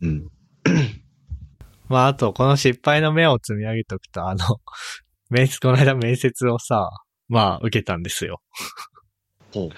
[0.00, 0.28] うん。
[1.88, 4.60] まあ、あと、この失敗の目を積み上げておくと、あの、
[5.30, 6.90] 面接、この間面接をさ、
[7.28, 8.40] まあ、受けたんですよ。
[9.52, 9.70] ほう。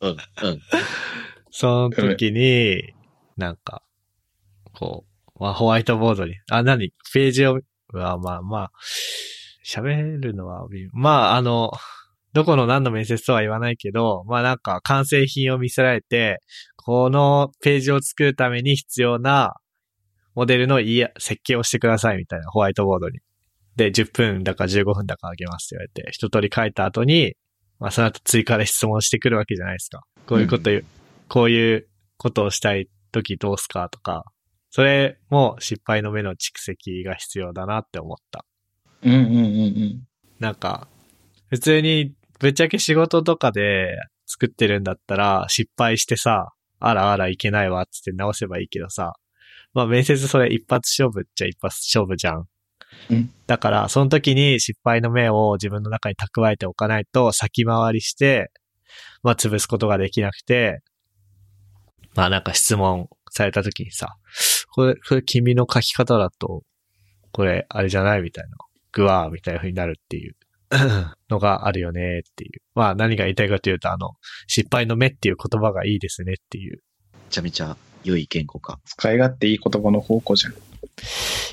[0.00, 0.62] うん、うん、うん。
[1.50, 2.94] その時に、
[3.36, 3.82] なんか、
[4.76, 5.04] こ
[5.36, 6.92] う、まあ、ホワイトボードに、あ、何？
[7.12, 7.60] ページを、
[7.92, 8.72] は、まあまあ、
[9.66, 11.72] 喋るのは、まあ、あの、
[12.36, 16.42] どこの何の面接とは言わないけど、まあなんか完成品を見せられて、
[16.76, 19.54] このページを作るために必要な
[20.34, 23.20] モデルのいや設計をしてくださいみたいなホワイトボードに。
[23.76, 27.36] で、10分だか15分だかあげますって言われて、一通り書いた後に、
[27.78, 30.02] まあその後追加で質問してくるわけじゃないですか。
[30.26, 30.84] こういうこと言う、
[31.28, 34.24] こういうことをしたい時どうすかとか、
[34.76, 38.44] それも失敗の目の蓄積が必要だなって思った。
[39.02, 40.02] うんうんうんうん。
[40.38, 40.86] なんか、
[41.48, 43.96] 普通にぶっちゃけ仕事とかで
[44.26, 49.14] 作ってるんだったら失敗してさ、あらあらいけないわっつって直せばいいけどさ、
[49.72, 52.44] まあ面接それ一発勝負っちゃ一発勝負じゃん。
[53.08, 58.50] うんだから、その時に失敗の目を自分の中に蓄えておかないと先回りして、
[59.22, 60.82] まあ潰すことができなくて、
[62.14, 64.16] まあなんか質問された時にさ、
[64.76, 66.62] これ、これ君の書き方だと、
[67.32, 68.56] これあれじゃないみたいな。
[68.92, 70.36] グワーみたいな風になるっていう
[71.30, 72.50] のがあるよねっていう。
[72.74, 74.12] まあ何が言いたいかというと、あの、
[74.46, 76.82] 失敗の目っていう言葉がいいですねっていう。
[77.12, 78.78] めちゃめちゃ良い言語化。
[78.84, 80.54] 使い勝手いい言葉の方向じゃん。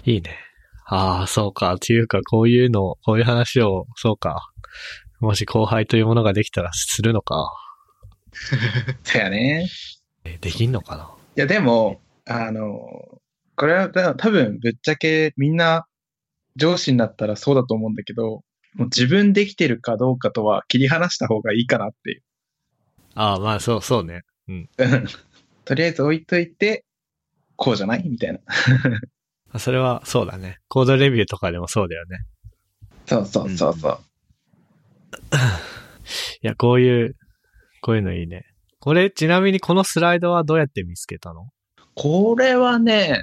[0.05, 0.37] いいね。
[0.85, 1.75] ああ、そうか。
[1.75, 4.49] っていうか、こういうの、こういう話を、そうか。
[5.21, 7.53] もし後輩というものができたらするのか。
[9.03, 9.69] そやね。
[10.25, 11.09] えできんのかな？
[11.35, 13.12] いや、でも、あの、
[13.55, 15.85] これはだ多分ぶっちゃけみんな
[16.55, 18.43] 上司になったらそうだと思うんだけど、も
[18.79, 22.21] う自分できてるかどうかとは切り離した方がいいかなっていう。
[23.15, 24.21] ああ、まあそう、そうね。
[24.47, 24.69] うん
[25.65, 26.83] とりあえず置いといて、
[27.55, 28.09] こうじゃない？
[28.09, 28.39] みたいな。
[29.59, 30.57] それはそうだね。
[30.67, 32.19] コードレビューとかでもそうだよね。
[33.05, 33.99] そうそうそうそう。
[36.41, 37.15] いや、こういう、
[37.81, 38.45] こういうのいいね。
[38.79, 41.49] これ、ちなみにこのスライドはどうやって見つけたの？
[41.95, 43.21] これはね、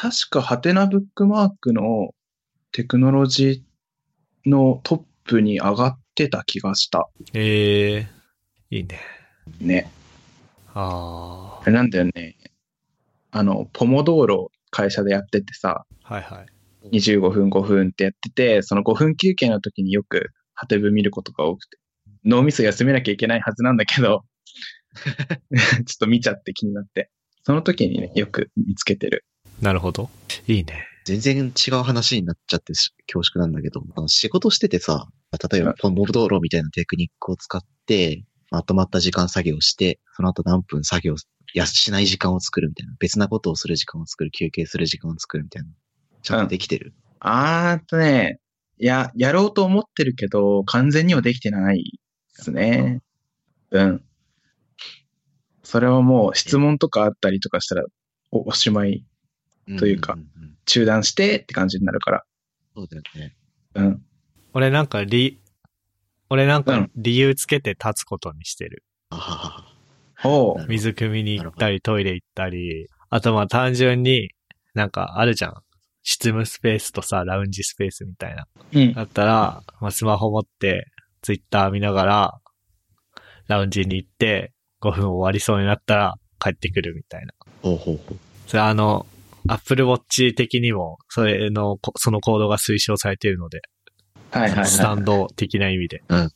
[0.00, 2.14] 確かハテナブックマークの
[2.70, 7.08] テクノロジーのトップに上がってた気がした。
[7.34, 8.08] ええ
[8.70, 9.00] いいね。
[9.60, 9.90] ね。
[10.72, 12.36] ああれなんだよね。
[13.32, 16.44] あの、ポモ道路会社でやっててさ、あ、はいは
[16.92, 16.96] い。
[16.96, 21.76] 25分5分ってやってて、その5分休憩の時によくハテブ見ることが多くて、
[22.24, 24.22] 脳みそ休めなきゃいけないはずなんだけど、
[24.94, 27.10] ちょっと見ちゃって気になって。
[27.42, 29.24] その時にね、よく見つけてる。
[29.60, 30.08] なるほど。
[30.46, 30.84] いいね。
[31.04, 35.08] 全然違う話になっちゃってし恐縮なんだけど、あの仕事しててさ、
[35.50, 41.16] 例えばポン道路みたいなテクニックを使って、まとまった時間作業して、その後何分作業
[41.54, 45.68] やしない時間を作るみたいな、別なことをする時間を作る、休憩する時間を作るみたいな。
[46.22, 46.92] ちゃんとできてる？
[47.20, 48.38] あーっとね、
[48.78, 51.82] いや、やろうと思ってるけど、完全にはできてない
[52.36, 53.00] ですね。
[53.70, 54.04] うん。
[55.62, 57.84] それはもう質問とかあったりとかしたら
[58.30, 59.04] おおしまい、
[59.78, 60.16] というか
[60.66, 62.24] 中断してって感じになるから。
[62.74, 63.36] そうだよね。
[63.74, 64.02] うん。
[64.54, 65.40] 俺なんか理、
[66.30, 68.84] 俺なんかうん理由つけて立つことにしてる。
[69.10, 69.64] あははは。
[70.16, 70.66] ほう。
[70.68, 74.30] 水汲みに行ったり、トイレ行ったり、あとまあ単純に、
[74.74, 75.54] なんかあるじゃん。
[76.02, 78.46] 執務スペースとさ、ラウンジスペースみたいな。
[78.72, 78.94] うん。
[78.94, 80.86] だったら、まあスマホ持って、
[81.22, 82.40] ツイッター見ながら、
[83.46, 87.32] ラウンジに行って、5分終わりそうになったら帰ってくるみたいな。
[87.62, 88.18] ほうほうほう。
[88.46, 89.06] それあの、
[89.48, 93.60] Apple Watch 的にも、それの、こその行動が推奨されているので、
[94.30, 94.66] はいはいはい。
[94.66, 96.02] スタンド的な意味で。
[96.08, 96.30] うんっ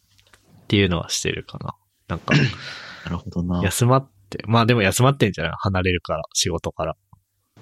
[0.69, 1.75] ていうのはしてるかな。
[2.09, 2.35] なんか、
[3.05, 3.63] なるほどな。
[3.63, 5.53] 休まって、まあでも休まってんじゃない？
[5.59, 6.97] 離れるから、仕事から。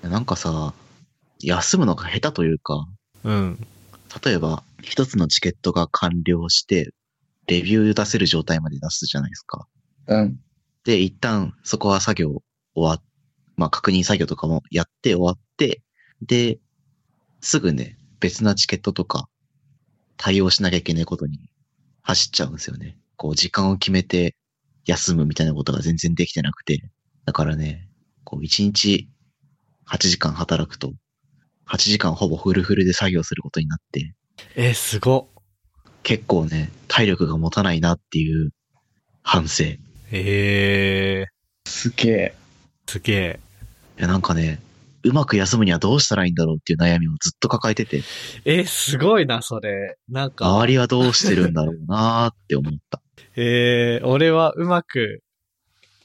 [0.02, 0.74] なんかさ、
[1.42, 2.86] 休むのが下手というか、
[3.24, 3.66] うん。
[4.24, 6.92] 例えば、一つのチケットが完了して、
[7.48, 9.66] レビュー出せる状態まで出すじゃないですか。
[10.06, 10.38] うん。
[10.84, 12.28] で、一旦そこは作業
[12.74, 13.02] 終わっ、
[13.60, 15.82] まあ確認作業とかもやって終わって、
[16.22, 16.58] で、
[17.42, 19.28] すぐね、別なチケットとか
[20.16, 21.50] 対応しなきゃいけないことに
[22.00, 22.96] 走っちゃうんですよね。
[23.16, 24.34] こう時間を決めて
[24.86, 26.90] 休むみたいなことが全然できてなくて。
[27.26, 27.86] だからね、
[28.24, 29.10] こう一日
[29.86, 30.94] 8時間働くと、
[31.68, 34.14] 8時間ほぼフルフルで作業することになって、
[34.56, 35.42] え、すごっ。
[36.02, 38.52] 結構ね、体力が持たないなっていう
[39.22, 39.64] 反省。
[39.64, 39.78] い
[40.12, 42.34] えー、すげえ。
[42.86, 43.49] すげえ。
[44.00, 44.60] や、なんかね、
[45.02, 48.02] うまく休むにはどうしたらいいんだろうっていう悩みをずっと抱えてて、
[48.44, 49.96] え、すごいな、それ。
[50.08, 53.00] なんか、周りはどうしてるんだろうなーって思った。
[53.36, 55.22] えー、俺はうまく、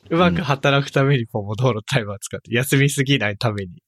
[0.10, 3.82] うまく働くためにポモドーロタイマー使って、休みすぎないために。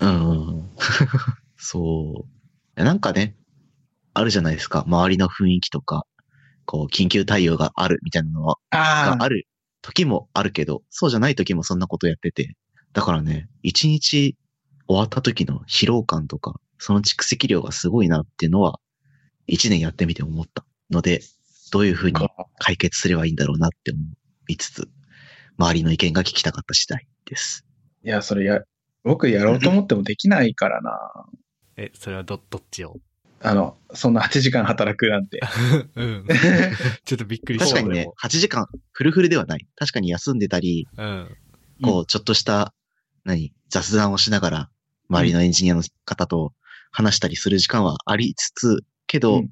[0.00, 0.70] うんうんうん。
[1.56, 2.24] そ
[2.76, 2.82] う。
[2.82, 3.36] なんかね、
[4.14, 4.84] あるじゃないですか。
[4.86, 6.06] 周りの雰囲気とか、
[6.64, 9.46] こう、緊急対応があるみたいなのは、あがある
[9.82, 12.54] 時もあるけど、そうじゃない時もそんなことやってて。
[12.92, 14.36] だからね、一日
[14.86, 18.80] 終わった時の疲労感とか、その蓄積量がすごいなっていうのは、
[19.46, 21.20] 一年やってみて思ったので、
[21.72, 22.28] どういうふうにあ。
[22.58, 24.00] 解決すればいいんだろうなって思
[24.48, 24.88] いつつ、
[25.58, 27.64] 周りの意見が聞きたかった次第です。
[28.02, 28.60] いや、それや、
[29.04, 30.90] 僕やろうと思ってもできないからな。
[31.76, 32.96] え、それはど、どっちを？
[33.42, 35.40] あの、そんな8時間働くなんて。
[35.96, 36.26] うん。
[37.04, 37.76] ちょっとびっくりした。
[37.76, 39.66] 確かにね、8時間フルフルではない。
[39.76, 41.28] 確かに休んでたり、俺も。
[41.82, 42.74] こう、ちょっとした、
[43.24, 44.70] 何、雑談をしながら、
[45.08, 46.52] 周りのエンジニアの方と
[46.90, 49.48] 話したりする時間はありつつ、けど、うん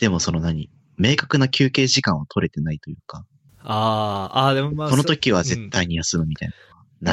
[0.00, 3.26] でもその何、明確な休憩時間を取れてないというか、
[3.62, 3.70] うん。
[3.70, 6.54] ああ、ああ、でもまあ、その時はそ絶対に休むみたいな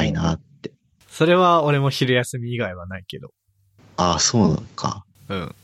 [0.00, 0.72] ないなって。
[1.06, 3.34] それは俺も昼休み以外はないけど。
[3.98, 5.04] ああ、そうなのか。
[5.28, 5.54] うん。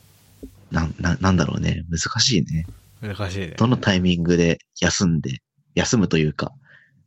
[0.71, 1.83] な、な、なんだろうね。
[1.89, 2.67] 難しいね。
[3.01, 3.55] 難しいね。
[3.57, 5.39] どのタイミングで休んで、
[5.73, 6.51] 休むというか、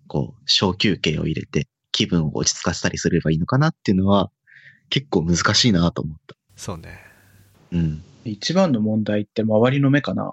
[0.09, 1.69] こう、小休憩を入れて、
[1.99, 4.31] 気分を落ち着かせたりすればいいのかなっていうのは、
[4.89, 6.37] 結構難しいなと思った。
[6.55, 7.01] そうね。
[7.73, 8.03] うん。
[8.25, 10.33] 一番の問題って周りの目かな？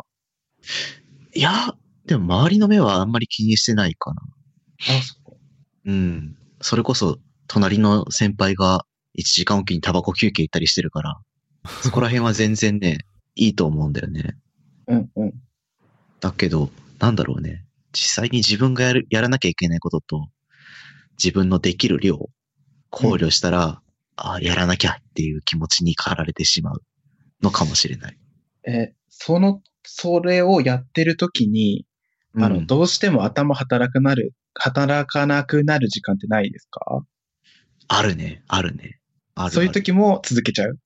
[1.33, 1.73] いや、
[2.05, 4.21] でも周りの目はあんまり気にしてないかな。
[4.89, 5.91] あ、そう。
[5.91, 6.37] うん。
[6.61, 8.85] それこそ、隣の先輩が
[9.17, 11.19] 1時間おきにタバコ休憩行ったりしてるから、
[11.81, 12.99] そこら辺は全然ね、
[13.33, 14.37] いいと思うんだよね。
[14.85, 15.33] うんうん。
[16.19, 17.65] だけど、なんだろうね。
[17.91, 20.27] 実際に自分がやる、やらなきゃいけないことと、
[21.21, 22.29] 自分のできる量、
[22.89, 23.81] 考慮したら、
[24.17, 26.81] あやらなきゃっていう気持ちに駆られてしまう
[27.41, 28.17] のかもしれない。
[28.67, 31.85] え、その、それをやってる時に、
[32.37, 37.03] あの、うんどうしても頭働くなる、働かなくなる時間ってないですか？
[37.87, 38.99] あるね、あるね。
[39.35, 40.73] あるそういう時も続けちゃう？
[40.73, 40.77] い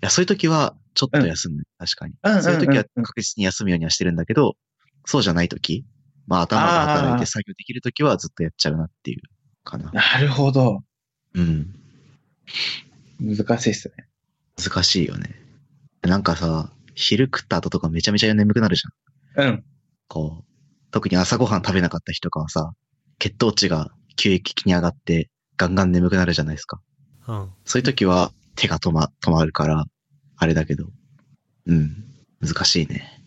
[0.00, 1.62] や、そういう時は、ちょっと休む。
[1.78, 2.14] 確かに。
[2.22, 4.54] うんうんうんうんそういう時は確実に休むようにはしてるんだけど、
[5.04, 5.84] そうじゃない時、
[6.26, 9.20] まあ頭が働いて作業できる時はずっとやっちゃうなっていう、
[9.64, 9.90] かな。
[9.92, 10.82] なるほど。
[11.34, 11.74] うん。
[13.20, 14.06] 難しいっすね。
[14.62, 15.34] 難しいよね。
[16.02, 19.46] なんかさ、昼食った後とかめちゃめちゃ眠くなるじゃん。
[19.46, 19.64] うん。
[20.08, 20.44] こう、
[20.90, 22.72] 特に朝ごはん食べなかった日とかはさ、
[23.18, 26.80] 血糖値が急激に上がって、ガンガン眠くなるじゃないですか。
[27.26, 27.50] うん。
[27.64, 29.84] そういう時は手が止ま、止まるから、
[30.36, 30.86] あれだけど。
[31.66, 32.04] うん。
[32.40, 33.22] 難しいね。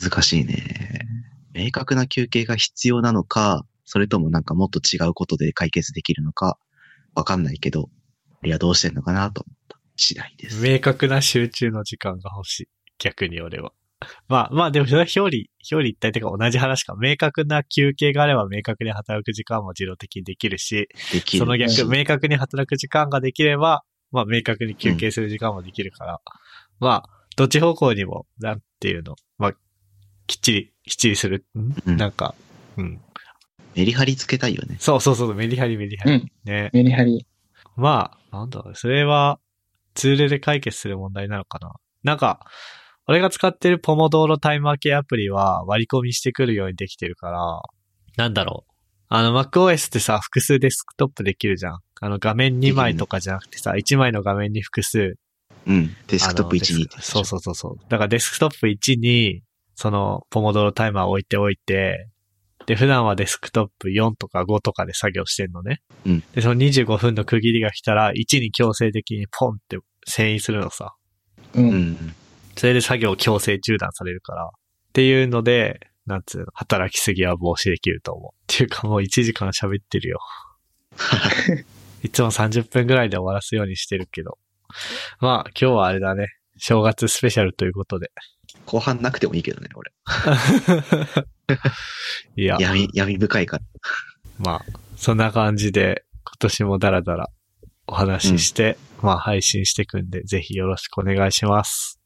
[0.00, 1.06] 難しいね。
[1.52, 6.58] 明確な休憩が必要なのか、それともなんかもっと違うことで解決できるのか、
[7.14, 7.90] わかんないけど、
[8.44, 9.78] いやどうしてんのかなと思った。
[9.96, 10.62] 次第です。
[10.62, 12.68] 明確な集中の時間が欲しい。
[12.98, 13.72] 逆に俺は。
[14.28, 16.94] まあまあでもそれは表裏、表裏一体というか同じ話か。
[16.98, 21.44] 明確な休憩があれば明確に働く時間も自動的にできるし、できる。
[21.44, 26.20] その逆、し明確に働く時間ができれば、まあ明確に休憩する時間もできるから、
[26.80, 29.52] まあ、どっち方向にも、なんていうの、まあ、
[30.26, 31.46] きっちり、きっちりする。
[31.56, 32.34] んうんなんか、
[32.76, 33.00] うん。
[33.76, 34.76] メリハリつけたいよね。
[34.80, 36.16] そうそうそう、メリハリメリハリ。
[36.16, 36.28] うん。
[36.44, 36.70] ね。
[36.72, 37.26] メリハリ。
[37.76, 39.38] まあ、なんだろう、それは、
[39.94, 41.72] ツールで解決する問題なのかな。
[42.02, 42.40] なんか、
[43.06, 47.62] 俺が使ってるポモドーロタイマー系アプリは割り込みしてくるようにできてるから、
[48.16, 48.72] なんだろう。
[49.08, 51.78] あの MacOS ってさ、複数デスクトップできるじゃん。
[52.00, 55.14] あの画面2枚とかじゃなくてさ、1枚の画面に複数。
[55.66, 55.94] うん。
[56.06, 57.76] デスクトップ1あのにデスクそうそうそうそう。
[57.88, 59.42] だからデスクトップ1に、
[59.74, 62.08] その、ポモドーロタイマーを置いておいて、
[62.66, 65.80] で、普段はデスクトップ4とか5とかで作業してんのね。
[66.06, 70.94] うんで、その25分の区切りが来たら、1に強制的にポンって遷移するのさ。
[71.54, 71.60] う。
[71.60, 72.14] うんん。
[72.56, 74.46] それで作業強制中断されるから。
[74.46, 74.48] っ
[74.92, 78.52] ていうので、なんつうの、働きすぎは防止できると思う。
[78.52, 80.18] っていうかもう1時間喋ってるよ。
[82.02, 84.38] いつも30分ぐらいで終わらすようにしてるけど。
[85.20, 86.28] まあ、今日はあれだね。
[86.56, 88.10] 正月スペシャルということで。
[88.66, 89.92] 後半なくてもいいけどね、俺。
[92.36, 93.62] いや、闇、闇深いから。
[94.38, 94.64] まあ、
[94.96, 97.30] そんな感じで、今年もダラダラ
[97.86, 102.00] お話しして、まあ配信していくんで、ぜひよろしくお願いします。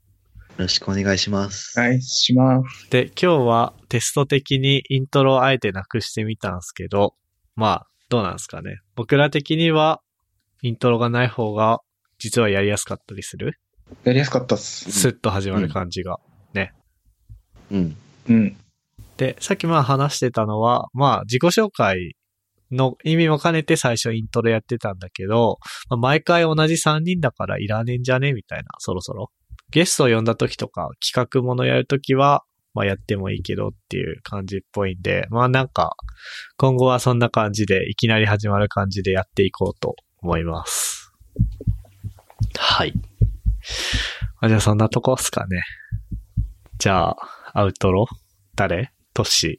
[0.50, 1.78] よろしくお願いします。
[1.78, 2.88] はい、します。
[2.90, 7.14] で、今日はテスト的にイントロをあえてなくしてみたんですけど、
[7.56, 8.80] まあ、どうなんですかね。
[8.94, 10.00] 僕ら的には、
[10.62, 11.80] イントロがない方が、
[12.18, 13.58] 実はやりやすかったりする？
[14.04, 14.90] やりやすかったっす。
[14.92, 16.14] スッと始まる感じが。
[16.14, 16.33] うん。
[17.70, 17.96] うん。
[19.16, 22.16] で、さっきまあ話してたのは、まあ自己紹介
[22.70, 25.58] の意味も兼ねて最初イントロやってたんだけど、
[25.88, 29.30] まあ、毎回同じ3人だからいらねえんじゃねみたいな、そろそろ。
[29.70, 32.44] ゲストを呼んだ時とか企画ものやる時は、
[32.74, 35.96] まあやってもいいけどっていう感じっぽいんで、まあなんか、
[36.56, 41.12] 今後はそんな感じで、いきなり始まる感じでやっていこうと思います。
[42.58, 42.92] はい。
[44.40, 45.62] あじゃあそんなとこっすかね。
[46.78, 47.16] じゃあ、
[47.56, 48.08] アウトロ？
[48.56, 48.90] 誰？
[49.14, 49.56] トッシー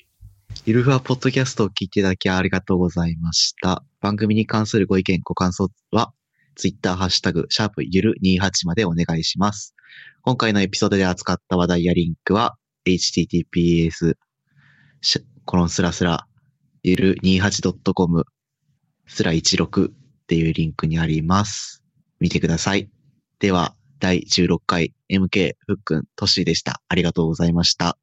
[0.65, 3.85] ゆるふわポッドキャストを聞いていただきありがとうございました。
[4.01, 6.11] 番組に関するご意見、ご感想は、
[6.55, 9.75] ツイッターハッシュタグ、シャープゆる28までお願いします。
[10.23, 14.15] 今回のエピソードで扱った話題やリンクは、https
[15.45, 16.27] コロンスラスラ
[16.83, 18.25] ゆる 28.com
[19.07, 19.91] スラ16っ
[20.27, 21.81] ていうリンクにあります。
[22.19, 22.89] 見てください。
[23.39, 23.73] では、
[24.05, 26.79] 第16回 MK ふっくんとしーでした。
[26.89, 27.97] ありがとうございました。